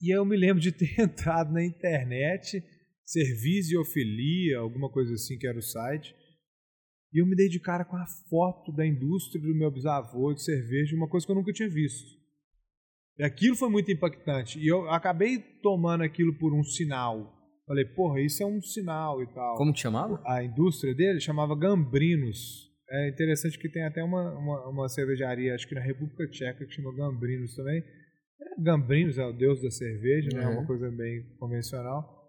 [0.02, 2.62] E aí eu me lembro de ter entrado na internet,
[3.06, 6.14] Serviziofilia, alguma coisa assim que era o site.
[7.10, 10.44] E eu me dei de cara com a foto da indústria do meu bisavô de
[10.44, 12.21] cerveja, uma coisa que eu nunca tinha visto.
[13.20, 14.58] Aquilo foi muito impactante.
[14.58, 19.26] E eu acabei tomando aquilo por um sinal Falei, porra, isso é um sinal e
[19.32, 19.56] tal.
[19.56, 20.20] Como que chamava?
[20.26, 22.70] A indústria dele chamava Gambrinos.
[22.90, 26.74] É interessante que tem até uma, uma, uma cervejaria, acho que na República Tcheca, que
[26.74, 27.78] chama Gambrinos também.
[27.78, 30.44] É, Gambrinos é o deus da cerveja, né?
[30.44, 32.21] é uma coisa bem convencional.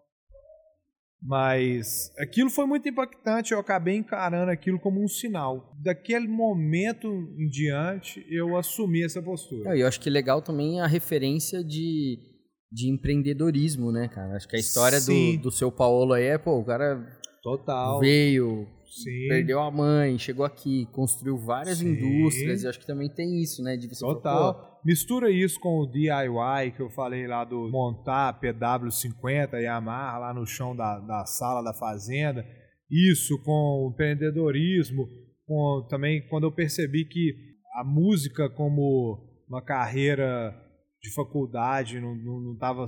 [1.25, 5.73] Mas aquilo foi muito impactante, eu acabei encarando aquilo como um sinal.
[5.81, 7.07] Daquele momento
[7.37, 9.73] em diante, eu assumi essa postura.
[9.73, 12.33] É, eu acho que legal também a referência de
[12.73, 14.35] de empreendedorismo, né, cara?
[14.35, 17.07] Acho que a história do, do seu Paulo aí é, pô, o cara
[17.43, 17.99] Total.
[17.99, 19.27] veio, Sim.
[19.27, 21.89] perdeu a mãe, chegou aqui, construiu várias Sim.
[21.89, 22.63] indústrias.
[22.63, 23.75] Eu acho que também tem isso, né?
[23.75, 24.81] De você falar, Total.
[24.85, 30.33] Mistura isso com o DIY que eu falei lá do montar PW50 e amarra lá
[30.33, 32.45] no chão da, da sala da fazenda.
[32.91, 35.07] Isso com o empreendedorismo,
[35.47, 37.33] com também quando eu percebi que
[37.75, 40.53] a música como uma carreira
[41.01, 42.85] de faculdade não estava não, não tava,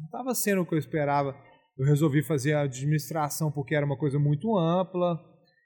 [0.00, 1.36] não tava sendo o que eu esperava.
[1.76, 5.20] Eu resolvi fazer a administração porque era uma coisa muito ampla.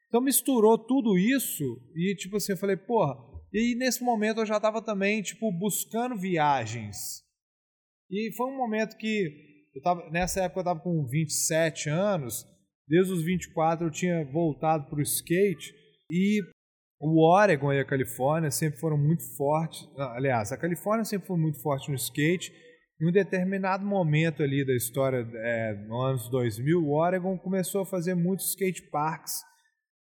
[0.08, 3.16] Então misturou tudo isso e tipo assim, eu falei, porra,
[3.52, 7.22] e nesse momento eu já estava também, tipo, buscando viagens.
[8.10, 12.44] E foi um momento que, eu tava, nessa época eu estava com 27 anos,
[12.86, 15.74] desde os 24 eu tinha voltado para o skate,
[16.10, 16.40] e
[17.00, 19.88] o Oregon e a Califórnia sempre foram muito fortes.
[19.96, 22.52] Aliás, a Califórnia sempre foi muito forte no skate.
[23.00, 27.86] Em um determinado momento ali da história, é, no anos 2000, o Oregon começou a
[27.86, 29.44] fazer muitos skate parks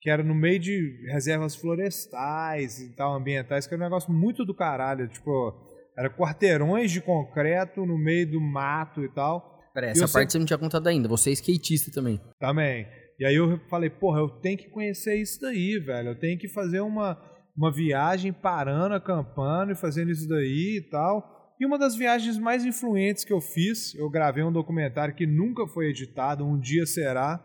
[0.05, 4.45] que era no meio de reservas florestais e tal, ambientais, que era um negócio muito
[4.45, 5.09] do caralho.
[5.09, 5.55] Tipo,
[5.97, 9.65] era quarteirões de concreto no meio do mato e tal.
[9.73, 11.09] Pera, essa parte você não tinha contado ainda.
[11.09, 12.21] Você é skatista também.
[12.39, 12.87] Também.
[13.19, 16.11] E aí eu falei, porra, eu tenho que conhecer isso daí, velho.
[16.11, 17.19] Eu tenho que fazer uma,
[17.57, 21.55] uma viagem parando, acampando e fazendo isso daí e tal.
[21.59, 25.67] E uma das viagens mais influentes que eu fiz, eu gravei um documentário que nunca
[25.67, 27.43] foi editado, um dia será.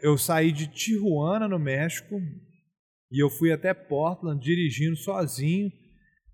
[0.00, 2.20] Eu saí de Tijuana, no México,
[3.10, 5.70] e eu fui até Portland dirigindo sozinho,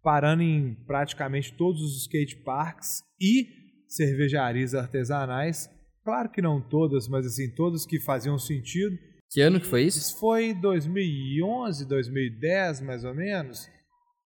[0.02, 3.46] parando em praticamente todos os skate parks e
[3.88, 5.70] cervejarias artesanais.
[6.02, 8.96] Claro que não todas, mas assim, todas que faziam sentido.
[9.30, 9.98] Que ano que foi isso?
[9.98, 13.66] Isso foi 2011, 2010, mais ou menos.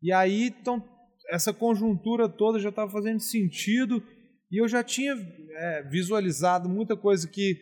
[0.02, 0.84] E aí, então,
[1.30, 4.02] essa conjuntura toda já estava fazendo sentido
[4.50, 7.58] e eu já tinha é, visualizado muita coisa que,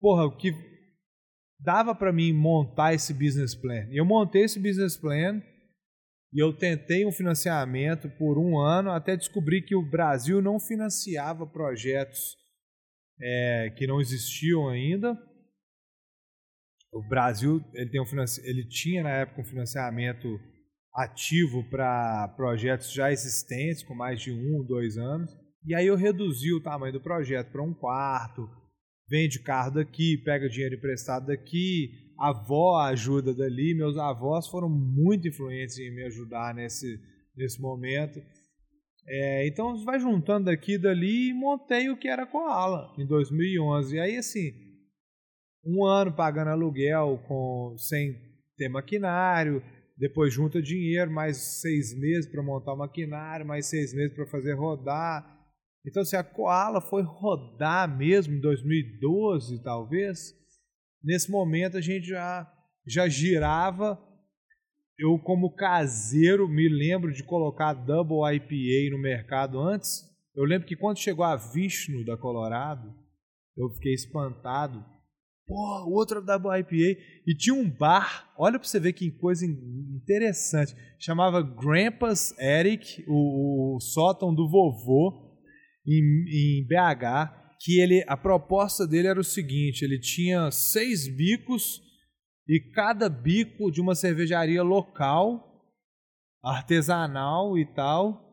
[0.00, 0.52] porra, que
[1.62, 3.86] dava para mim montar esse business plan.
[3.90, 5.42] Eu montei esse business plan
[6.32, 11.46] e eu tentei um financiamento por um ano até descobrir que o Brasil não financiava
[11.46, 12.36] projetos
[13.20, 15.18] é, que não existiam ainda.
[16.92, 18.04] O Brasil ele, tem um
[18.42, 20.40] ele tinha na época um financiamento
[20.94, 25.30] ativo para projetos já existentes, com mais de um, dois anos.
[25.64, 28.48] E aí eu reduzi o tamanho do projeto para um quarto,
[29.10, 33.74] vende carro daqui, pega dinheiro emprestado daqui, a avó ajuda dali.
[33.74, 37.00] Meus avós foram muito influentes em me ajudar nesse,
[37.36, 38.22] nesse momento.
[39.06, 43.96] É, então vai juntando daqui e dali e montei o que era Koala em 2011.
[43.96, 44.52] E aí assim,
[45.64, 48.14] um ano pagando aluguel com sem
[48.56, 49.62] ter maquinário,
[49.96, 54.52] depois junta dinheiro, mais seis meses para montar o maquinário, mais seis meses para fazer
[54.52, 55.39] rodar.
[55.86, 60.34] Então, assim, a Koala foi rodar mesmo em 2012, talvez.
[61.02, 62.50] Nesse momento a gente já,
[62.86, 63.98] já girava.
[64.98, 70.04] Eu, como caseiro, me lembro de colocar Double IPA no mercado antes.
[70.36, 72.94] Eu lembro que quando chegou a Vishnu da Colorado,
[73.56, 74.84] eu fiquei espantado.
[75.46, 77.00] Pô, outra Double IPA.
[77.26, 80.76] E tinha um bar, olha pra você ver que coisa interessante.
[80.98, 85.29] Chamava Grandpa's Eric, o, o sótão do vovô,
[85.86, 87.38] em, em BH.
[87.62, 91.82] Que ele, a proposta dele era o seguinte: ele tinha seis bicos
[92.48, 95.62] e cada bico de uma cervejaria local,
[96.42, 98.28] artesanal e tal.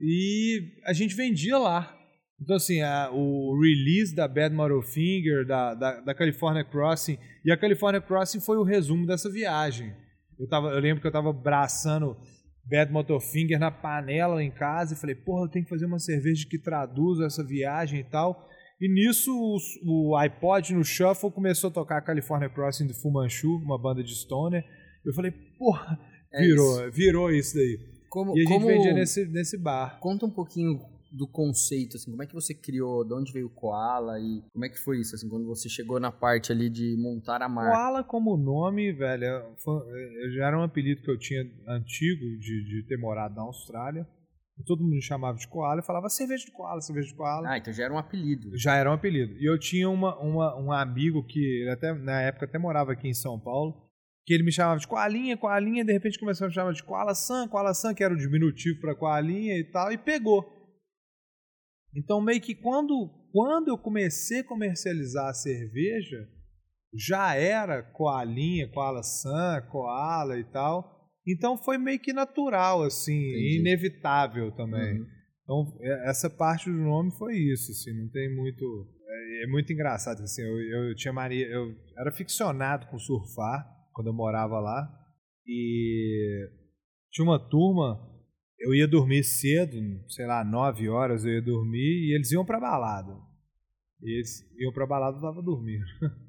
[0.00, 1.94] E a gente vendia lá.
[2.40, 7.56] Então, assim, a, o release da Bad Motorfinger, da, da, da California Crossing, e a
[7.56, 9.92] California Crossing foi o resumo dessa viagem.
[10.38, 12.16] Eu, tava, eu lembro que eu estava braçando
[12.70, 16.46] Bad Motorfinger na panela em casa e falei, porra, eu tenho que fazer uma cerveja
[16.48, 18.46] que traduza essa viagem e tal.
[18.80, 23.56] E nisso o, o iPod no Shuffle começou a tocar California Crossing do Fu Manchu,
[23.56, 24.64] uma banda de stoner.
[25.04, 25.98] Eu falei, porra,
[26.32, 26.92] É virou, isso.
[26.92, 27.78] virou isso daí.
[28.08, 28.66] Como, E a gente como...
[28.66, 29.98] vendia nesse, nesse bar.
[30.00, 30.78] Conta um pouquinho
[31.10, 34.64] do conceito, assim, como é que você criou, de onde veio o Koala e como
[34.64, 37.70] é que foi isso, assim, quando você chegou na parte ali de montar a marca?
[37.70, 42.20] Koala como nome, velho, é- foi- é- já era um apelido que eu tinha antigo
[42.38, 44.06] de, de ter morado na Austrália.
[44.66, 47.48] Todo mundo me chamava de Koala e falava cerveja de Koala, cerveja de Koala.
[47.48, 48.50] Ah, então já era um apelido.
[48.58, 49.34] Já era um apelido.
[49.38, 53.14] E eu tinha uma, uma, um amigo que até na época até morava aqui em
[53.14, 53.86] São Paulo,
[54.26, 57.14] que ele me chamava de Koalinha, Koalinha, de repente começou a me chamar de Koala
[57.14, 60.57] San, Koala San, que era o diminutivo para Koalinha e tal, e pegou.
[61.98, 66.26] Então meio que quando quando eu comecei a comercializar a cerveja,
[66.94, 70.96] já era Koalinha, Koala San, Koala e tal.
[71.26, 73.58] Então foi meio que natural assim, Entendi.
[73.60, 74.98] inevitável também.
[74.98, 75.06] Uhum.
[75.42, 78.64] Então, é- essa parte do nome foi isso, assim, não tem muito.
[79.42, 84.12] é muito engraçado, assim, eu, eu tinha mania, eu era ficcionado com surfar quando eu
[84.14, 84.86] morava lá
[85.46, 86.48] e
[87.10, 87.98] tinha uma turma,
[88.58, 92.58] eu ia dormir cedo, sei lá, nove horas eu ia dormir e eles iam pra
[92.58, 93.16] balada.
[94.02, 95.84] Eles iam pra balada, eu tava dormindo.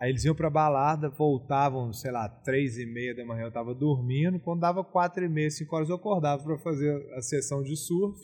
[0.00, 3.74] Aí eles iam pra balada, voltavam, sei lá, três e meia da manhã eu tava
[3.74, 4.38] dormindo.
[4.38, 8.16] Quando dava quatro e meia, cinco horas eu acordava para fazer a sessão de surf.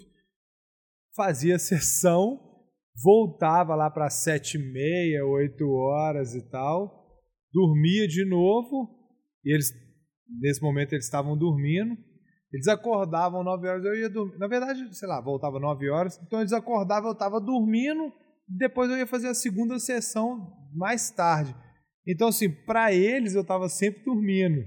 [1.17, 2.39] Fazia a sessão,
[3.03, 7.21] voltava lá para sete e meia, oito horas e tal.
[7.53, 8.89] Dormia de novo.
[9.45, 9.73] E eles,
[10.41, 11.97] nesse momento, eles estavam dormindo.
[12.55, 14.39] Eles acordavam nove horas, eu ia dormir.
[14.39, 16.21] Na verdade, sei lá, voltava nove horas.
[16.25, 18.13] Então eles acordavam, eu estava dormindo.
[18.47, 21.53] Depois eu ia fazer a segunda sessão mais tarde.
[22.07, 24.65] Então, assim, para eles eu estava sempre dormindo.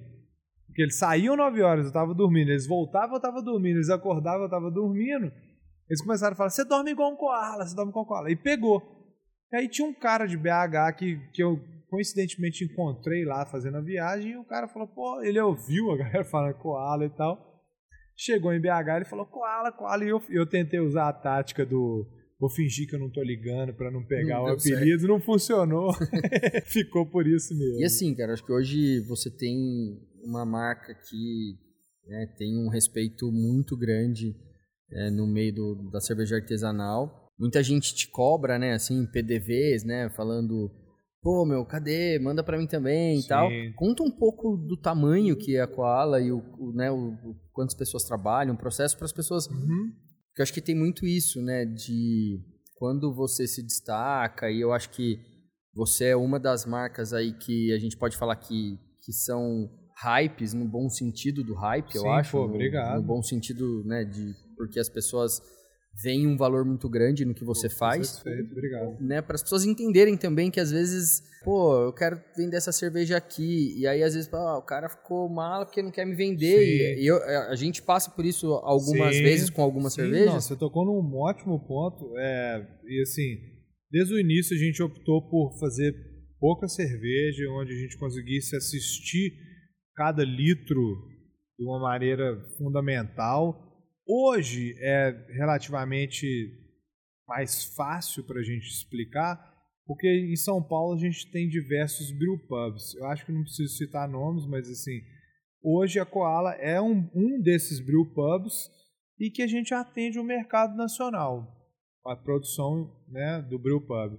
[0.65, 2.50] Porque eles saíam 9 horas, eu estava dormindo.
[2.50, 3.78] Eles voltavam, eu estava dormindo.
[3.78, 5.32] Eles acordavam, eu estava dormindo.
[5.89, 8.30] Eles começaram a falar: você dorme igual um koala, você dorme igual um koala.
[8.30, 8.82] E pegou.
[9.54, 11.58] E aí tinha um cara de BH que, que eu
[11.89, 14.34] coincidentemente encontrei lá fazendo a viagem.
[14.34, 17.47] E o cara falou: pô, ele ouviu a galera falando koala e tal.
[18.17, 20.03] Chegou em BH, ele falou: koala, koala.
[20.03, 22.06] E eu, eu tentei usar a tática do
[22.39, 25.08] vou fingir que eu não tô ligando para não pegar não o apelido, certo.
[25.08, 25.91] não funcionou.
[26.65, 27.80] Ficou por isso mesmo.
[27.80, 29.58] E assim, cara, acho que hoje você tem
[30.23, 31.56] uma marca que
[32.08, 34.36] né, tem um respeito muito grande
[34.91, 37.27] é, no meio do, da cerveja artesanal.
[37.39, 40.71] Muita gente te cobra, né, assim, PDVs, né, falando,
[41.28, 42.18] pô, meu, cadê?
[42.20, 43.26] Manda para mim também Sim.
[43.26, 43.50] e tal.
[43.76, 47.36] Conta um pouco do tamanho que é a Koala e o, o né, o, o
[47.52, 49.92] quantas pessoas trabalham, o processo para as pessoas uhum.
[50.30, 51.66] Porque eu acho que tem muito isso, né?
[51.66, 52.40] De
[52.76, 55.20] quando você se destaca, e eu acho que
[55.74, 60.54] você é uma das marcas aí que a gente pode falar que, que são hypes,
[60.54, 62.32] no bom sentido do hype, Sim, eu acho.
[62.32, 62.96] Pô, obrigado.
[62.96, 64.06] No, no bom sentido, né?
[64.06, 65.42] De, porque as pessoas
[66.04, 68.20] vem um valor muito grande no que você faz.
[68.20, 68.98] Perfeito, obrigado.
[69.02, 73.18] Né, para as pessoas entenderem também que às vezes, pô, eu quero vender essa cerveja
[73.18, 76.96] aqui, e aí às vezes, pô, o cara ficou mal porque não quer me vender.
[76.96, 77.02] Sim.
[77.02, 77.18] E eu,
[77.50, 79.24] a gente passa por isso algumas Sim.
[79.24, 80.34] vezes com algumas Sim, cervejas.
[80.34, 82.18] Não, você tocou num ótimo ponto.
[82.18, 83.38] É, e assim,
[83.92, 85.94] desde o início a gente optou por fazer
[86.40, 89.34] pouca cerveja, onde a gente conseguisse assistir
[89.96, 90.84] cada litro
[91.58, 93.66] de uma maneira fundamental
[94.10, 96.26] Hoje é relativamente
[97.28, 99.38] mais fácil para a gente explicar,
[99.86, 102.96] porque em São Paulo a gente tem diversos brewpubs.
[102.96, 105.02] Eu acho que não preciso citar nomes, mas assim,
[105.62, 108.72] hoje a Koala é um, um desses brewpubs
[109.20, 111.46] e que a gente atende o mercado nacional,
[112.06, 114.17] a produção né, do brewpub.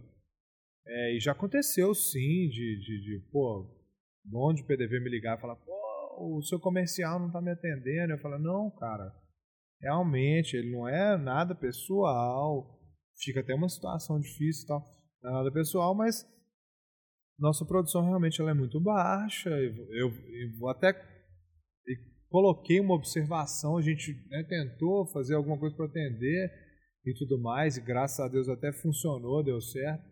[0.87, 3.67] É, e já aconteceu sim de, de, de pô,
[4.23, 8.13] dono de PDV me ligar e falar, pô, o seu comercial não está me atendendo.
[8.13, 9.15] Eu falo, não, cara,
[9.81, 12.79] realmente, ele não é nada pessoal,
[13.17, 14.85] fica até uma situação difícil e tal,
[15.23, 16.27] não é nada pessoal, mas
[17.39, 19.49] nossa produção realmente ela é muito baixa.
[19.51, 20.11] Eu,
[20.61, 20.93] eu, até
[22.29, 26.51] coloquei uma observação, a gente né, tentou fazer alguma coisa para atender
[27.07, 30.05] e tudo mais, e graças a Deus até funcionou, deu certo.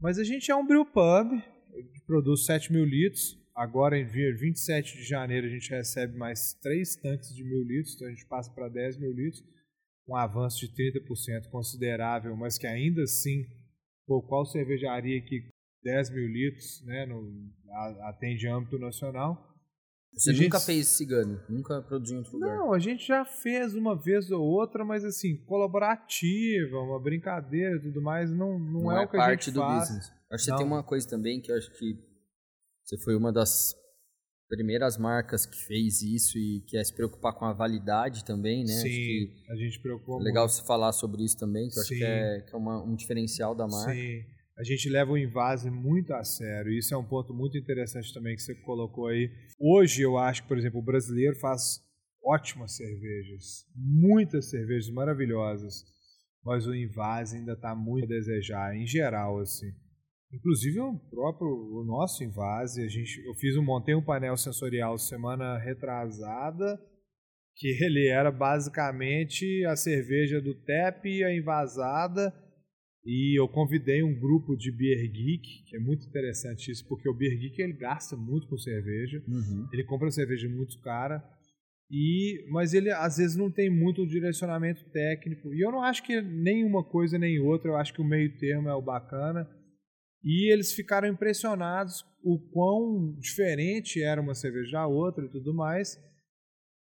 [0.00, 1.40] Mas a gente é um brew pub,
[2.06, 7.34] produz 7 mil litros, Agora, em 27 de janeiro, a gente recebe mais 3 tanques
[7.34, 9.42] de mil litros, então a gente passa para 10 mil litros,
[10.08, 13.44] um avanço de 30% considerável, mas que ainda assim,
[14.06, 15.42] por qual cervejaria que
[15.82, 17.50] 10 mil litros né, no,
[18.02, 19.44] atende âmbito nacional?
[20.12, 20.66] Você a nunca gente...
[20.66, 21.42] fez cigano?
[21.48, 22.56] Nunca produziu em outro lugar?
[22.56, 27.82] Não, a gente já fez uma vez ou outra, mas assim, colaborativa, uma brincadeira e
[27.82, 29.50] tudo mais, não, não, não é, é, o que a gente faz.
[29.50, 30.12] parte do business.
[30.30, 32.07] Acho que tem uma coisa também que eu acho que
[32.88, 33.76] você foi uma das
[34.48, 38.72] primeiras marcas que fez isso e que é se preocupar com a validade também, né?
[38.72, 40.54] Sim, a gente preocupa é Legal muito.
[40.54, 43.54] você falar sobre isso também, que eu acho que é, que é uma, um diferencial
[43.54, 43.92] da marca.
[43.92, 44.24] Sim,
[44.56, 46.72] a gente leva o invase muito a sério.
[46.72, 49.30] Isso é um ponto muito interessante também que você colocou aí.
[49.60, 51.80] Hoje eu acho que, por exemplo, o brasileiro faz
[52.24, 55.84] ótimas cervejas, muitas cervejas maravilhosas,
[56.42, 59.70] mas o invase ainda está muito a desejar, em geral, assim.
[60.32, 64.98] Inclusive o próprio o nosso Invase, a gente, eu fiz um montei um painel sensorial
[64.98, 66.78] semana retrasada
[67.56, 72.32] que ele era basicamente a cerveja do TEP e a invasada
[73.04, 77.14] e eu convidei um grupo de Beer Geek, que é muito interessante isso, porque o
[77.14, 79.66] Beer Geek ele gasta muito com cerveja, uhum.
[79.72, 81.24] ele compra cerveja muito cara,
[81.90, 86.20] e mas ele às vezes não tem muito direcionamento técnico, e eu não acho que
[86.20, 89.48] nem uma coisa nem outra, eu acho que o meio termo é o bacana,
[90.22, 95.96] e eles ficaram impressionados o quão diferente era uma cerveja da outra e tudo mais.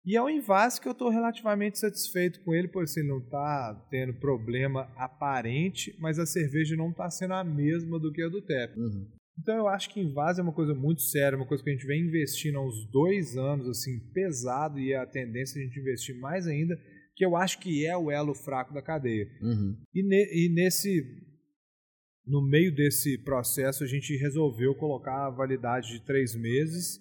[0.04, 3.86] E é um invase que eu estou relativamente satisfeito com ele, por assim, não está
[3.90, 8.40] tendo problema aparente, mas a cerveja não está sendo a mesma do que a do
[8.40, 8.78] TEP.
[8.78, 9.06] Uhum.
[9.38, 11.86] Então eu acho que invase é uma coisa muito séria, uma coisa que a gente
[11.86, 16.18] vem investindo há uns dois anos, assim, pesado, e é a tendência a gente investir
[16.18, 16.76] mais ainda,
[17.14, 19.28] que eu acho que é o elo fraco da cadeia.
[19.42, 19.76] Uhum.
[19.94, 21.04] E, ne, e nesse.
[22.28, 27.00] No meio desse processo, a gente resolveu colocar a validade de três meses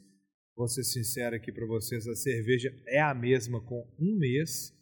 [0.57, 4.75] vou ser sincero aqui para vocês, a cerveja é a mesma com um mês.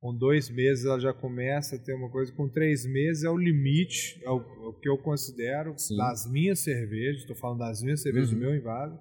[0.00, 2.32] Com dois meses ela já começa a ter uma coisa.
[2.32, 5.96] Com três meses é o limite, é o, é o que eu considero Sim.
[5.96, 7.20] das minhas cervejas.
[7.22, 8.38] Estou falando das minhas cervejas Uhum.
[8.38, 8.98] do meu invado.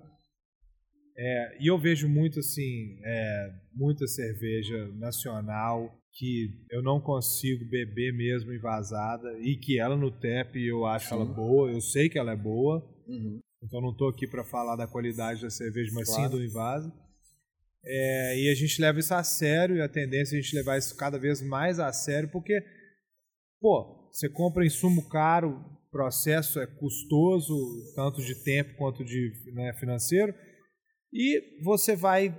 [1.17, 8.13] É, e eu vejo muito assim, é, muita cerveja nacional que eu não consigo beber
[8.13, 11.15] mesmo envasada e que ela no TEP eu acho Sim.
[11.15, 12.81] ela boa, eu sei que ela é boa.
[13.05, 13.39] Uhum.
[13.61, 16.23] Então não estou aqui para falar da qualidade da cerveja, mas Claro.
[16.23, 16.91] sim do invase.
[17.83, 20.77] É, e a gente leva isso a sério e a tendência é a gente levar
[20.77, 22.63] isso cada vez mais a sério, porque,
[23.59, 27.53] pô, você compra insumo caro, o processo é custoso,
[27.95, 30.33] tanto de tempo quanto de né, financeiro,
[31.13, 32.33] e você vai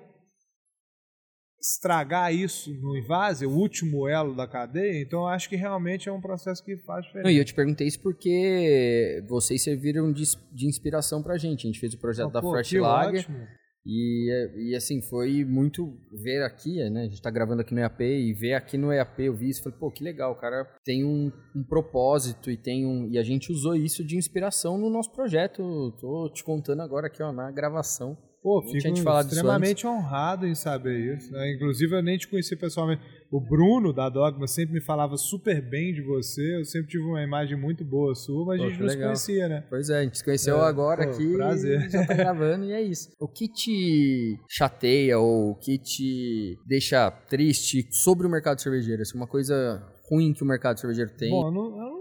[1.74, 6.12] estragar isso no invase, o último elo da cadeia, então eu acho que realmente é
[6.12, 7.32] um processo que faz Não, diferença.
[7.32, 11.66] e eu te perguntei isso porque vocês serviram de, de inspiração pra gente.
[11.66, 13.20] A gente fez o projeto da Pô, Fresh Lager.
[13.20, 13.46] ótimo.
[13.88, 17.02] E, e assim, foi muito ver aqui, né?
[17.02, 19.60] A gente tá gravando aqui no EAP e ver aqui no EAP, eu vi isso
[19.60, 23.08] e falei, pô, que legal, o cara tem um, um propósito e tem um.
[23.08, 25.92] E a gente usou isso de inspiração no nosso projeto.
[26.00, 28.18] Tô te contando agora aqui, ó, na gravação.
[28.46, 31.32] Pô, fico extremamente honrado em saber isso.
[31.32, 31.52] né?
[31.52, 33.02] Inclusive, eu nem te conheci pessoalmente.
[33.28, 36.56] O Bruno, da Dogma, sempre me falava super bem de você.
[36.56, 39.64] Eu sempre tive uma imagem muito boa sua, mas a gente não se conhecia, né?
[39.68, 41.32] Pois é, a gente se conheceu É, agora pô, aqui.
[41.34, 41.90] prazer.
[41.90, 43.08] Já tá gravando e é isso.
[43.18, 49.02] O que te chateia ou o que te deixa triste sobre o mercado cervejeiro?
[49.02, 51.30] Assim, uma coisa ruim que o mercado cervejeiro tem.
[51.30, 51.95] Bom, eu não, eu, não,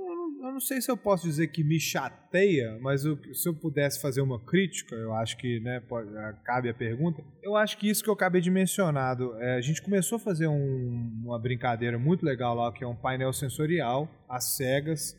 [0.56, 4.22] não- sei se eu posso dizer que me chateia, mas eu- se eu pudesse fazer
[4.22, 6.10] uma crítica, eu acho que né, pode-
[6.44, 7.22] cabe a pergunta.
[7.44, 10.48] Eu acho que isso que eu acabei de mencionar, é, a gente começou a fazer
[10.48, 15.14] um- uma brincadeira muito legal lá, que é um painel sensorial, às cegas,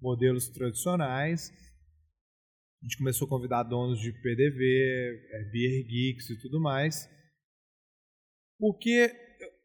[0.00, 1.50] modelos tradicionais.
[2.82, 7.08] A gente começou a convidar donos de PDV, eh, Beer Geeks e tudo mais,
[8.58, 9.12] porque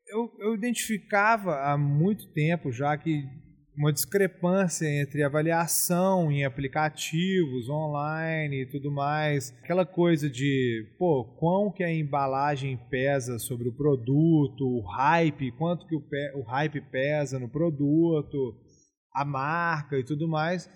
[0.08, 3.24] eu, eu identificava há muito tempo já que
[3.78, 11.72] uma discrepância entre avaliação em aplicativos online e tudo mais, aquela coisa de, pô, quão
[11.72, 16.04] que a embalagem pesa sobre o produto, o hype, quanto que o,
[16.40, 18.56] o hype pesa no produto,
[19.14, 20.70] a marca e tudo mais.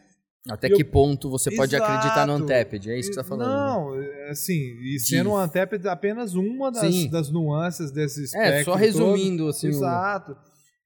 [0.50, 1.92] Até eu- que ponto você pode Exato.
[1.92, 2.90] acreditar no Untapped?
[2.90, 3.50] É isso que você tá falando.
[3.50, 3.56] né?
[3.56, 8.72] Não, assim, e sendo o Antep apenas uma das, das nuances desse espectro É, só
[8.72, 8.80] todo.
[8.82, 10.36] resumindo, assim, o- Exato.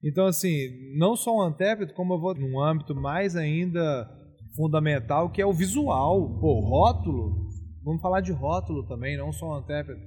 [0.03, 4.09] Então, assim, não só o Untapped, como eu vou num âmbito mais ainda
[4.55, 6.39] fundamental, que é o visual.
[6.39, 7.47] Pô, rótulo.
[7.83, 9.97] Vamos falar de rótulo também, não só o Untapped.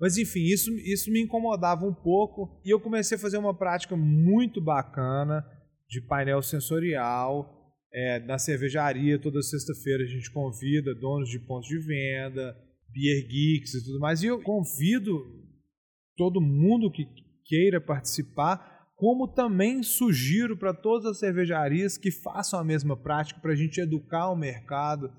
[0.00, 2.60] Mas, enfim, isso, isso me incomodava um pouco.
[2.64, 5.44] E eu comecei a fazer uma prática muito bacana
[5.88, 7.52] de painel sensorial.
[7.92, 12.54] É, na cervejaria, toda sexta-feira a gente convida donos de pontos de venda,
[12.92, 14.22] beer geeks e tudo mais.
[14.22, 15.18] E eu convido
[16.16, 17.06] todo mundo que
[17.46, 23.52] queira participar, como também sugiro para todas as cervejarias que façam a mesma prática para
[23.52, 25.12] a gente educar o mercado.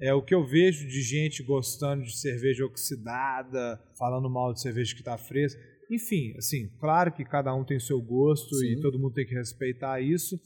[0.00, 4.94] É o que eu vejo de gente gostando de cerveja oxidada, falando mal de cerveja
[4.94, 5.60] que está fresca.
[5.90, 8.80] Enfim, assim, claro que cada um tem seu gosto e Sim.
[8.80, 10.38] todo mundo tem que respeitar isso,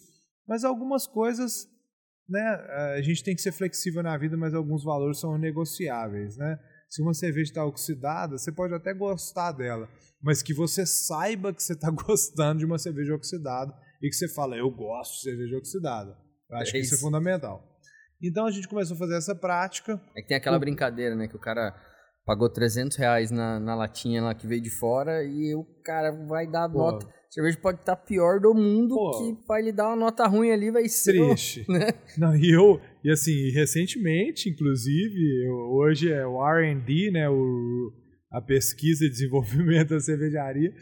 [0.48, 1.68] mas algumas coisas,
[2.26, 2.40] né,
[2.96, 6.58] a gente tem que ser flexível na vida, mas alguns valores são negociáveis, né?
[6.92, 9.88] Se uma cerveja está oxidada, você pode até gostar dela,
[10.22, 13.72] mas que você saiba que você está gostando de uma cerveja oxidada
[14.02, 16.14] e que você fala, eu gosto de cerveja oxidada.
[16.50, 17.66] Eu acho É que isso é fundamental.
[18.22, 19.98] Então a gente começou a fazer essa prática.
[20.14, 21.26] É que tem aquela brincadeira, né?
[21.26, 21.74] Que o cara
[22.26, 26.46] pagou 300 reais na, na latinha lá que veio de fora e o cara vai
[26.46, 27.06] dar a nota.
[27.32, 29.10] Cerveja pode estar pior do mundo Pô.
[29.18, 31.18] que vai lhe dar uma nota ruim ali, vai ser.
[31.18, 31.64] o- Triste.
[31.66, 31.88] né?
[32.18, 37.30] Não, e eu, e assim, recentemente, inclusive, eu- hoje é o RD, né?
[37.30, 37.90] O,
[38.30, 40.74] a pesquisa e desenvolvimento da cervejaria,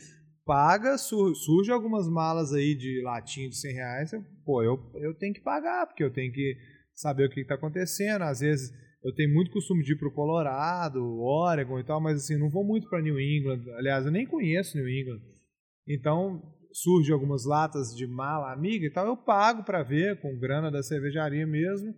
[0.45, 4.13] paga, sur- surge algumas malas aí de latinha de 100 reais.
[4.13, 6.57] eu- pô, eu, eu tenho que pagar, porque eu tenho que
[6.97, 8.23] saber o que está acontecendo.
[8.23, 8.73] Às vezes
[9.05, 12.65] eu tenho muito costume de ir pro Colorado, Oregon e tal, mas assim, não vou
[12.65, 13.63] muito para New England.
[13.77, 15.21] Aliás, eu nem conheço New England.
[15.93, 16.41] Então,
[16.73, 20.85] surge algumas latas de mala amiga e tal, eu pago para ver com grana da
[20.85, 21.93] cervejaria mesmo.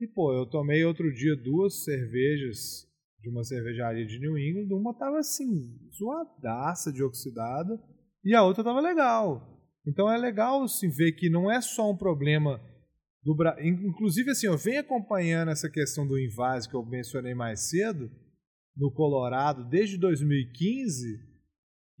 [0.00, 2.88] E pô, eu tomei outro dia duas cervejas
[3.20, 7.78] de uma cervejaria de New England, uma tava assim, zoadaça de oxidada,
[8.24, 9.60] e a outra tava legal.
[9.86, 12.58] Então é legal assim, ver que não é só um problema
[13.22, 13.66] do Brasil.
[13.66, 18.10] Inclusive, assim, eu venho acompanhando essa questão do invase que eu mencionei mais cedo,
[18.74, 21.29] no Colorado, desde 2015,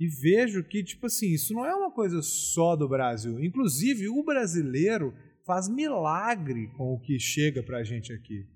[0.00, 3.38] e vejo que, tipo assim, isso não é uma coisa só do Brasil.
[3.44, 8.46] Inclusive, o brasileiro faz milagre com o que chega pra gente aqui.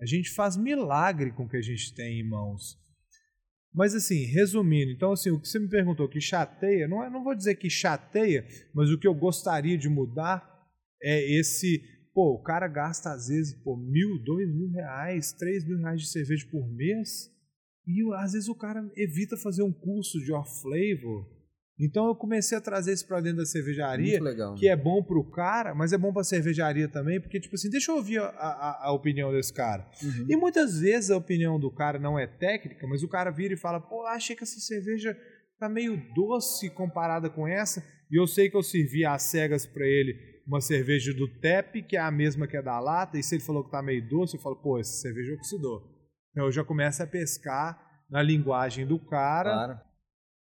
[0.00, 2.82] A gente faz milagre com o que a gente tem em mãos.
[3.72, 7.22] Mas assim, resumindo, então assim, o que você me perguntou que chateia, não, é, não
[7.22, 10.48] vou dizer que chateia, mas o que eu gostaria de mudar
[11.02, 11.82] é esse,
[12.14, 16.08] pô, o cara gasta às vezes, pô, mil, dois mil reais, três mil reais de
[16.08, 17.33] cerveja por mês,
[17.86, 21.26] e às vezes o cara evita fazer um curso de off-flavor,
[21.78, 25.18] então eu comecei a trazer isso para dentro da cervejaria, legal, que é bom para
[25.18, 28.18] o cara, mas é bom para a cervejaria também, porque tipo assim, deixa eu ouvir
[28.18, 29.90] a, a, a opinião desse cara.
[30.02, 30.26] Uhum.
[30.28, 33.56] E muitas vezes a opinião do cara não é técnica, mas o cara vira e
[33.56, 35.16] fala: "Pô, achei que essa cerveja
[35.58, 37.82] tá meio doce comparada com essa".
[38.08, 40.14] E eu sei que eu servi às cegas para ele
[40.46, 43.42] uma cerveja do TEP, que é a mesma que é da lata, e se ele
[43.42, 45.93] falou que tá meio doce, eu falo: "Pô, essa cerveja oxidou".
[46.34, 49.50] Então eu já começo a pescar na linguagem do cara.
[49.50, 49.94] Claro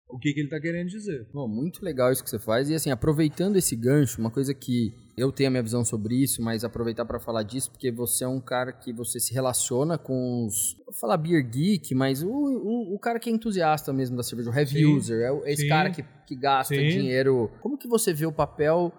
[0.08, 1.26] o que, que ele está querendo dizer.
[1.32, 2.70] Bom, muito legal isso que você faz.
[2.70, 6.40] E assim, aproveitando esse gancho, uma coisa que eu tenho a minha visão sobre isso,
[6.40, 10.46] mas aproveitar para falar disso, porque você é um cara que você se relaciona com
[10.46, 10.76] os.
[10.86, 14.50] Vou falar beer geek, mas o, o, o cara que é entusiasta mesmo da cerveja,
[14.50, 16.88] o heavy sim, user, é esse sim, cara que, que gasta sim.
[16.88, 17.50] dinheiro.
[17.60, 18.92] Como que você vê o papel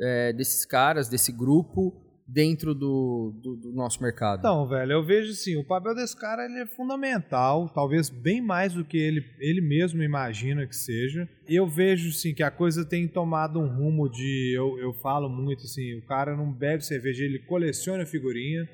[0.00, 1.92] é, desses caras, desse grupo,
[2.26, 4.38] dentro do, do, do, nosso mercado?
[4.38, 8.72] Então, velho, eu vejo assim, o papel desse cara ele é fundamental, talvez bem mais
[8.72, 11.28] do que ele, ele mesmo imagina que seja.
[11.46, 15.64] Eu vejo assim que a coisa tem tomado um rumo de, eu, eu falo muito
[15.64, 18.66] assim, o cara não bebe cerveja, ele coleciona figurinha.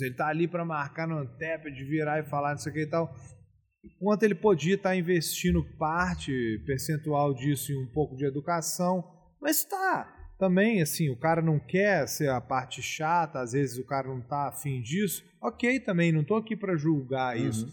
[0.00, 3.12] Ele tá ali para marcar no antep, de virar e falar isso aqui e tal,
[3.84, 9.04] enquanto ele podia estar tá investindo parte percentual disso em um pouco de educação,
[9.40, 13.84] mas tá, também, assim, o cara não quer ser a parte chata, às vezes o
[13.84, 15.22] cara não tá afim disso.
[15.40, 17.48] Ok, também, não tô aqui para julgar uhum.
[17.48, 17.68] isso.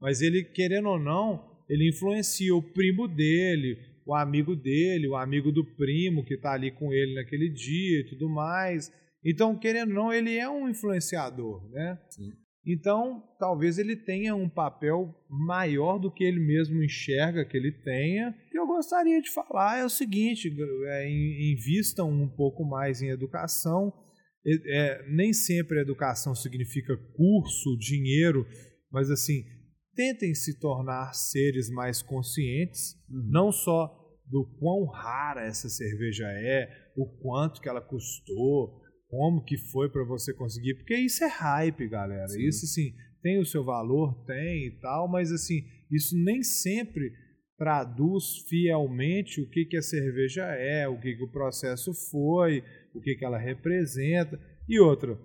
[0.00, 5.50] Mas ele, querendo ou não, ele influencia o primo dele, o amigo dele, o amigo
[5.50, 8.90] do primo que tá ali com ele naquele dia e tudo mais.
[9.24, 11.98] Então, querendo ou não, ele é um influenciador, né?
[12.08, 12.32] Sim.
[12.64, 18.30] Então, talvez ele tenha um papel maior do que ele mesmo enxerga que ele tenha.
[18.30, 20.48] O que eu gostaria de falar é o seguinte:
[20.86, 23.92] é, invistam um pouco mais em educação.
[24.44, 28.44] É, nem sempre a educação significa curso, dinheiro,
[28.90, 29.44] mas assim,
[29.94, 33.30] tentem se tornar seres mais conscientes, uhum.
[33.30, 33.88] não só
[34.26, 38.80] do quão rara essa cerveja é, o quanto que ela custou,
[39.12, 42.28] como que foi para você conseguir, porque isso é hype, galera.
[42.28, 42.48] Sim.
[42.48, 47.12] Isso assim, tem o seu valor, tem e tal, mas assim, isso nem sempre
[47.58, 53.02] traduz fielmente o que que a cerveja é, o que que o processo foi, o
[53.02, 54.40] que que ela representa.
[54.66, 55.18] E outra,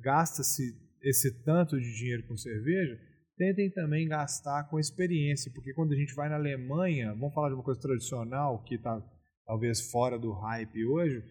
[0.00, 0.62] gasta-se
[1.02, 2.98] esse tanto de dinheiro com cerveja,
[3.36, 7.56] tentem também gastar com experiência, porque quando a gente vai na Alemanha, vamos falar de
[7.56, 9.04] uma coisa tradicional que está
[9.44, 11.22] talvez fora do hype hoje,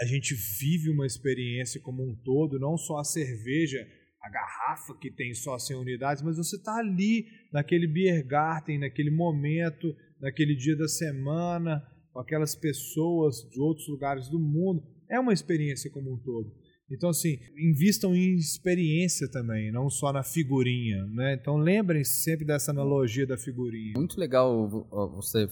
[0.00, 3.86] a gente vive uma experiência como um todo, não só a cerveja,
[4.20, 9.10] a garrafa que tem só 100 unidades, mas você está ali naquele beer garden, naquele
[9.10, 11.82] momento, naquele dia da semana,
[12.12, 14.82] com aquelas pessoas de outros lugares do mundo.
[15.10, 16.50] É uma experiência como um todo.
[16.90, 21.34] Então, assim, invistam em experiência também, não só na figurinha, né?
[21.34, 23.94] Então, lembrem-se sempre dessa analogia da figurinha.
[23.96, 24.68] Muito legal
[25.14, 25.48] você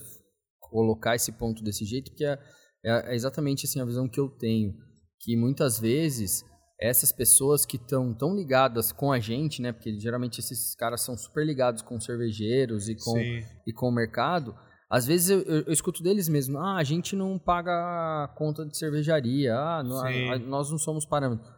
[0.61, 2.25] colocar esse ponto desse jeito, porque
[2.85, 4.75] é, é exatamente assim a visão que eu tenho,
[5.21, 6.45] que muitas vezes
[6.81, 9.71] essas pessoas que estão tão ligadas com a gente, né?
[9.73, 13.19] Porque geralmente esses caras são super ligados com cervejeiros e com,
[13.67, 14.53] e com o mercado.
[14.91, 18.77] Às vezes eu, eu, eu, escuto deles mesmo, ah, a gente não paga conta de
[18.77, 21.49] cervejaria, ah, não, a, a, nós não somos parâmetros.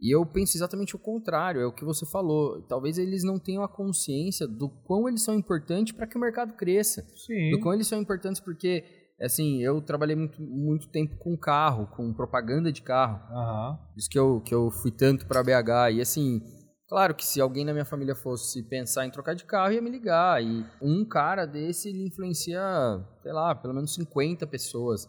[0.00, 2.60] E eu penso exatamente o contrário, é o que você falou.
[2.62, 6.54] Talvez eles não tenham a consciência do quão eles são importantes para que o mercado
[6.54, 7.06] cresça.
[7.14, 7.52] Sim.
[7.52, 8.84] Do quão eles são importantes porque
[9.24, 13.20] assim, eu trabalhei muito, muito tempo com carro, com propaganda de carro.
[13.30, 13.78] Uhum.
[13.96, 15.94] Isso que eu, que eu fui tanto para BH.
[15.94, 16.42] E assim,
[16.88, 19.90] claro que se alguém na minha família fosse pensar em trocar de carro, ia me
[19.90, 20.42] ligar.
[20.42, 22.60] E um cara desse, ele influencia,
[23.22, 25.06] sei lá, pelo menos 50 pessoas.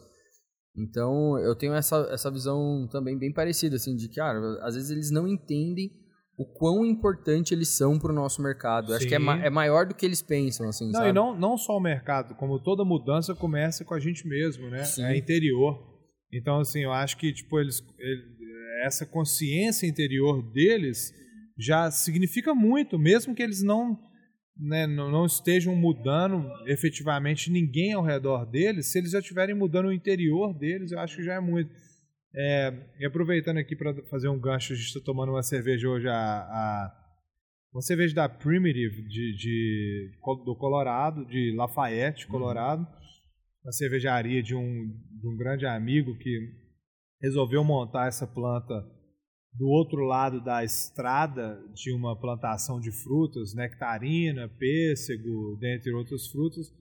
[0.76, 4.90] Então, eu tenho essa, essa visão também bem parecida, assim, de que, cara, às vezes
[4.90, 5.92] eles não entendem
[6.38, 8.88] o quão importante eles são para o nosso mercado.
[8.88, 8.94] Sim.
[8.94, 11.10] Acho que é, ma é, maior do que eles pensam, assim, não, sabe?
[11.10, 14.84] E não, não só o mercado, como toda mudança começa com a gente mesmo, né?
[14.84, 15.04] Sim.
[15.04, 15.80] É interior.
[16.32, 18.24] Então, assim, eu acho que, tipo, eles, ele,
[18.84, 21.14] essa consciência interior deles
[21.58, 24.00] já significa muito, mesmo que eles não,
[24.58, 29.88] né, não, não estejam mudando efetivamente ninguém ao redor deles, se eles já estiverem mudando
[29.88, 31.70] o interior deles, eu acho que já é muito.
[32.36, 36.08] É, e aproveitando aqui para fazer um gancho, a gente está tomando uma cerveja hoje,
[36.08, 37.04] a, a,
[37.72, 40.12] uma cerveja da Primitive de, de,
[40.44, 42.98] do Colorado, de Lafayette, Colorado, uhum.
[43.66, 46.40] uma cervejaria de um, de um grande amigo que
[47.22, 48.84] resolveu montar essa planta
[49.54, 56.74] do outro lado da estrada de uma plantação de frutas, nectarina, pêssego, dentre outras frutas,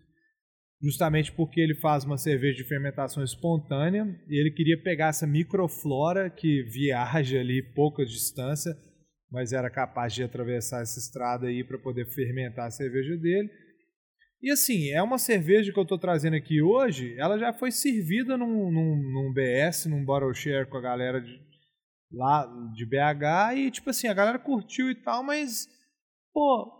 [0.82, 6.28] justamente porque ele faz uma cerveja de fermentação espontânea e ele queria pegar essa microflora
[6.28, 8.76] que viaja ali pouca distância,
[9.30, 13.48] mas era capaz de atravessar essa estrada aí para poder fermentar a cerveja dele.
[14.42, 18.36] E assim, é uma cerveja que eu estou trazendo aqui hoje, ela já foi servida
[18.36, 21.40] num, num, num BS, num bottle share com a galera de,
[22.10, 25.68] lá de BH e tipo assim, a galera curtiu e tal, mas
[26.34, 26.72] pô,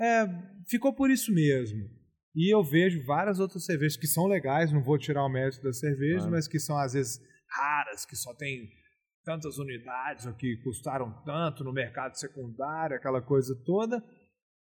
[0.00, 0.26] é,
[0.66, 1.97] ficou por isso mesmo.
[2.38, 5.80] E eu vejo várias outras cervejas que são legais, não vou tirar o mérito das
[5.80, 7.20] cervejas, mas que são às vezes
[7.50, 8.70] raras, que só tem
[9.24, 14.00] tantas unidades, ou que custaram tanto no mercado secundário, aquela coisa toda,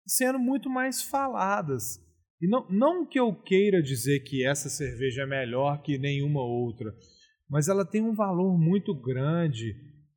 [0.04, 2.00] sendo muito mais faladas.
[2.42, 6.92] E não, não que eu queira dizer que essa cerveja é melhor que nenhuma outra,
[7.48, 9.76] mas ela tem um valor muito grande,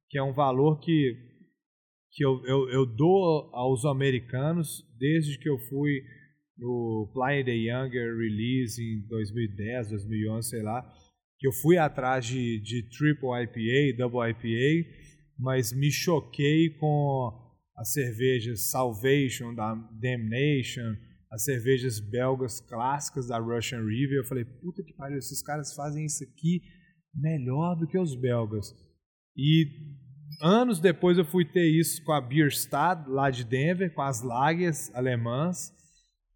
[0.08, 1.18] que é um valor que,
[2.12, 6.00] que eu, eu, eu dou aos americanos desde que eu fui
[6.56, 10.82] no Flying the Younger release em 2010, 2011, sei lá,
[11.38, 14.88] que eu fui atrás de, de Triple IPA, Double IPA,
[15.38, 17.32] mas me choquei com
[17.76, 20.94] as cervejas Salvation, da Damnation,
[21.32, 24.18] as cervejas belgas clássicas da Russian River.
[24.18, 26.60] Eu falei, puta que pariu, esses caras fazem isso aqui
[27.14, 28.74] melhor do que os belgas.
[29.36, 29.66] E
[30.40, 34.94] anos depois eu fui ter isso com a Bierstadt, lá de Denver, com as lagers
[34.94, 35.72] alemãs.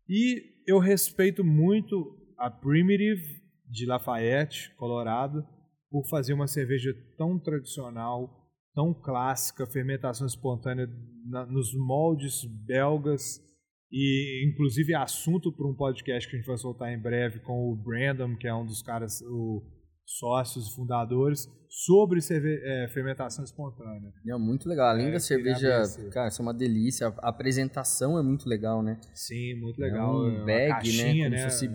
[0.09, 5.45] E eu respeito muito a Primitive de Lafayette, Colorado,
[5.91, 10.89] por fazer uma cerveja tão tradicional, tão clássica, fermentação espontânea
[11.25, 13.41] na, nos moldes belgas
[13.91, 17.77] e inclusive assunto para um podcast que a gente vai soltar em breve com o
[17.77, 19.63] Brandon, que é um dos caras, o
[20.07, 24.13] sócios e fundadores sobre é, fermentação espontânea.
[24.27, 24.89] É muito legal.
[24.89, 25.83] Além é, da cerveja,
[26.13, 27.09] cara, isso é uma delícia.
[27.19, 28.99] A apresentação é muito legal, né?
[29.13, 30.27] Sim, muito legal.
[30.27, 30.69] É um bag, né?
[30.69, 31.43] caixinha, né?
[31.43, 31.69] Fosse...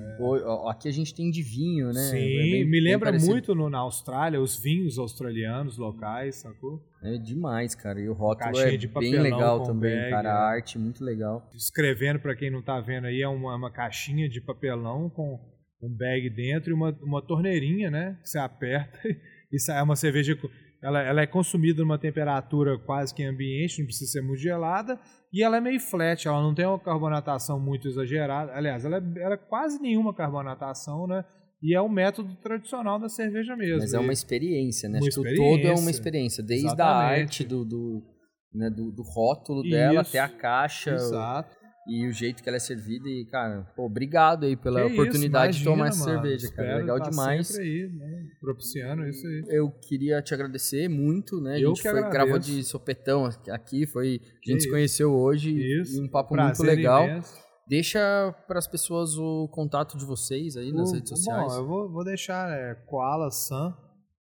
[0.68, 2.10] Aqui a gente tem de vinho, né?
[2.10, 6.82] Sim, é bem, me lembra muito no, na Austrália, os vinhos australianos locais, sacou?
[7.04, 8.00] É demais, cara.
[8.00, 10.30] E o rótulo é bem legal também, bag, cara.
[10.30, 10.56] A é.
[10.56, 11.48] arte muito legal.
[11.54, 15.40] Escrevendo, para quem não tá vendo aí, é uma, uma caixinha de papelão com
[15.82, 18.18] um bag dentro e uma, uma torneirinha, né?
[18.22, 19.00] Que você aperta
[19.52, 20.38] e sai é uma cerveja.
[20.82, 25.00] Ela, ela é consumida numa temperatura quase que ambiente, não precisa ser muito gelada,
[25.32, 28.52] e ela é meio flat, ela não tem uma carbonatação muito exagerada.
[28.54, 31.24] Aliás, ela é, ela é quase nenhuma carbonatação, né?
[31.62, 33.78] E é o método tradicional da cerveja mesmo.
[33.80, 34.98] Mas é uma experiência, né?
[34.98, 35.44] Uma Acho experiência.
[35.44, 36.90] que o todo é uma experiência, desde Exatamente.
[36.90, 38.04] a arte do, do,
[38.52, 39.70] né, do, do rótulo Isso.
[39.70, 40.94] dela até a caixa.
[40.94, 43.08] Exato e o jeito que ela é servida.
[43.10, 46.68] E, cara, pô, obrigado aí pela que oportunidade isso, imagina, de tomar essa cerveja, Espero
[46.68, 46.80] cara.
[46.80, 47.58] Legal tá demais.
[47.58, 48.28] Aí, né?
[48.40, 49.44] Propiciando isso aí.
[49.50, 51.60] Eu queria te agradecer muito, né?
[51.60, 54.22] Eu a gente foi, gravou de sopetão aqui, foi.
[54.48, 55.98] A gente se conheceu hoje isso.
[55.98, 57.08] e um papo Prazer muito legal.
[57.08, 57.42] Imenso.
[57.68, 61.54] Deixa para as pessoas o contato de vocês aí nas o, redes sociais.
[61.54, 63.74] Bom, eu vou, vou deixar é, Koala San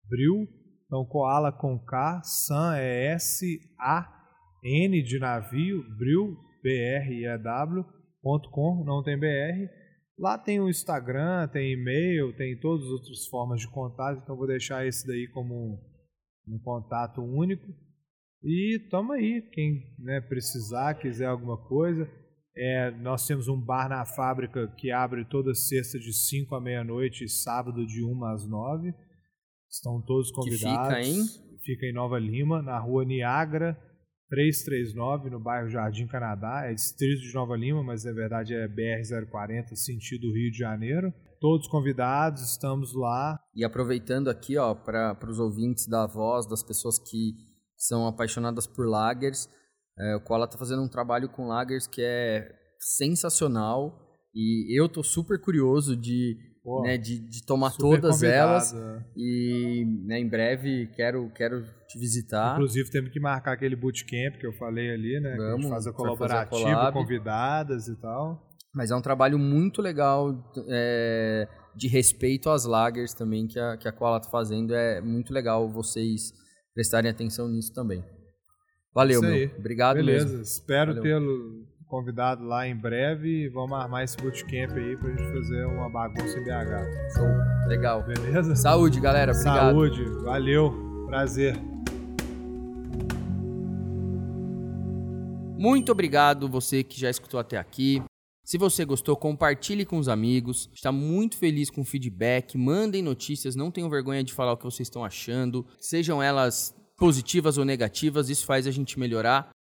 [0.10, 0.48] Bril.
[0.86, 9.70] Então, Koala com K, San é S-A-N de navio, Bril brew.com, não tem BR.
[10.18, 14.48] Lá tem o Instagram, tem e-mail, tem todas as outras formas de contato, então vou
[14.48, 17.68] deixar esse daí como um, um contato único.
[18.44, 22.10] E toma aí, quem né, precisar, quiser alguma coisa.
[22.56, 27.24] É, nós temos um bar na fábrica que abre toda sexta de 5 à meia-noite
[27.24, 28.94] e sábado de 1 às 9.
[29.70, 30.96] Estão todos convidados.
[30.96, 31.26] Que fica em?
[31.64, 33.80] Fica em Nova Lima, na rua Niagara,
[34.30, 39.76] 339, no bairro Jardim Canadá, é distrito de Nova Lima, mas na verdade é BR-040,
[39.76, 41.14] sentido Rio de Janeiro.
[41.40, 43.40] Todos convidados, estamos lá.
[43.56, 47.34] E aproveitando aqui, ó, para os ouvintes da voz, das pessoas que
[47.78, 49.50] são apaixonadas por lagers,
[49.98, 52.50] é, o Koala está fazendo um trabalho com lagers que é
[52.80, 54.00] sensacional
[54.34, 58.52] e eu tô super curioso de Pô, né, de, de tomar todas convidado.
[58.52, 58.74] elas.
[58.74, 59.04] É.
[59.18, 62.54] E né, em breve quero, quero te visitar.
[62.54, 65.36] Inclusive, temos que marcar aquele bootcamp que eu falei ali, né?
[65.36, 68.50] Vamos, que a gente faz a colaborativa, convidadas e tal.
[68.74, 70.34] Mas é um trabalho muito legal
[70.70, 74.74] é, de respeito às lagers também que a, que a Koala está fazendo.
[74.74, 76.32] É muito legal vocês
[76.74, 78.04] prestarem atenção nisso também.
[78.96, 79.52] Valeu, meu.
[79.58, 80.42] Obrigado Beleza, mesmo.
[80.42, 85.64] espero tê-lo convidado lá em breve e vamos armar esse bootcamp aí pra gente fazer
[85.66, 87.14] uma bagunça em BH.
[87.14, 87.68] Show.
[87.68, 88.02] Legal.
[88.02, 88.56] Beleza?
[88.56, 89.32] Saúde, galera.
[89.32, 89.76] Obrigado.
[89.76, 91.56] Saúde, valeu, prazer.
[95.56, 98.02] Muito obrigado você que já escutou até aqui.
[98.44, 100.72] Se você gostou, compartilhe com os amigos.
[100.74, 102.58] Está muito feliz com o feedback.
[102.58, 105.64] Mandem notícias, não tenham vergonha de falar o que vocês estão achando.
[105.80, 109.53] Sejam elas positivas ou negativas, isso faz a gente melhorar.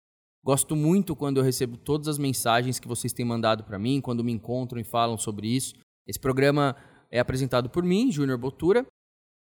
[0.44, 4.24] Gosto muito quando eu recebo todas as mensagens que vocês têm mandado para mim, quando
[4.24, 5.76] me encontram e falam sobre isso.
[6.08, 6.76] Esse programa
[7.12, 8.86] é apresentado por mim, Júnior Botura,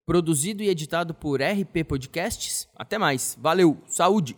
[0.05, 2.67] produzido e editado por RP Podcasts.
[2.75, 3.37] Até mais.
[3.39, 3.77] Valeu.
[3.87, 4.35] Saúde.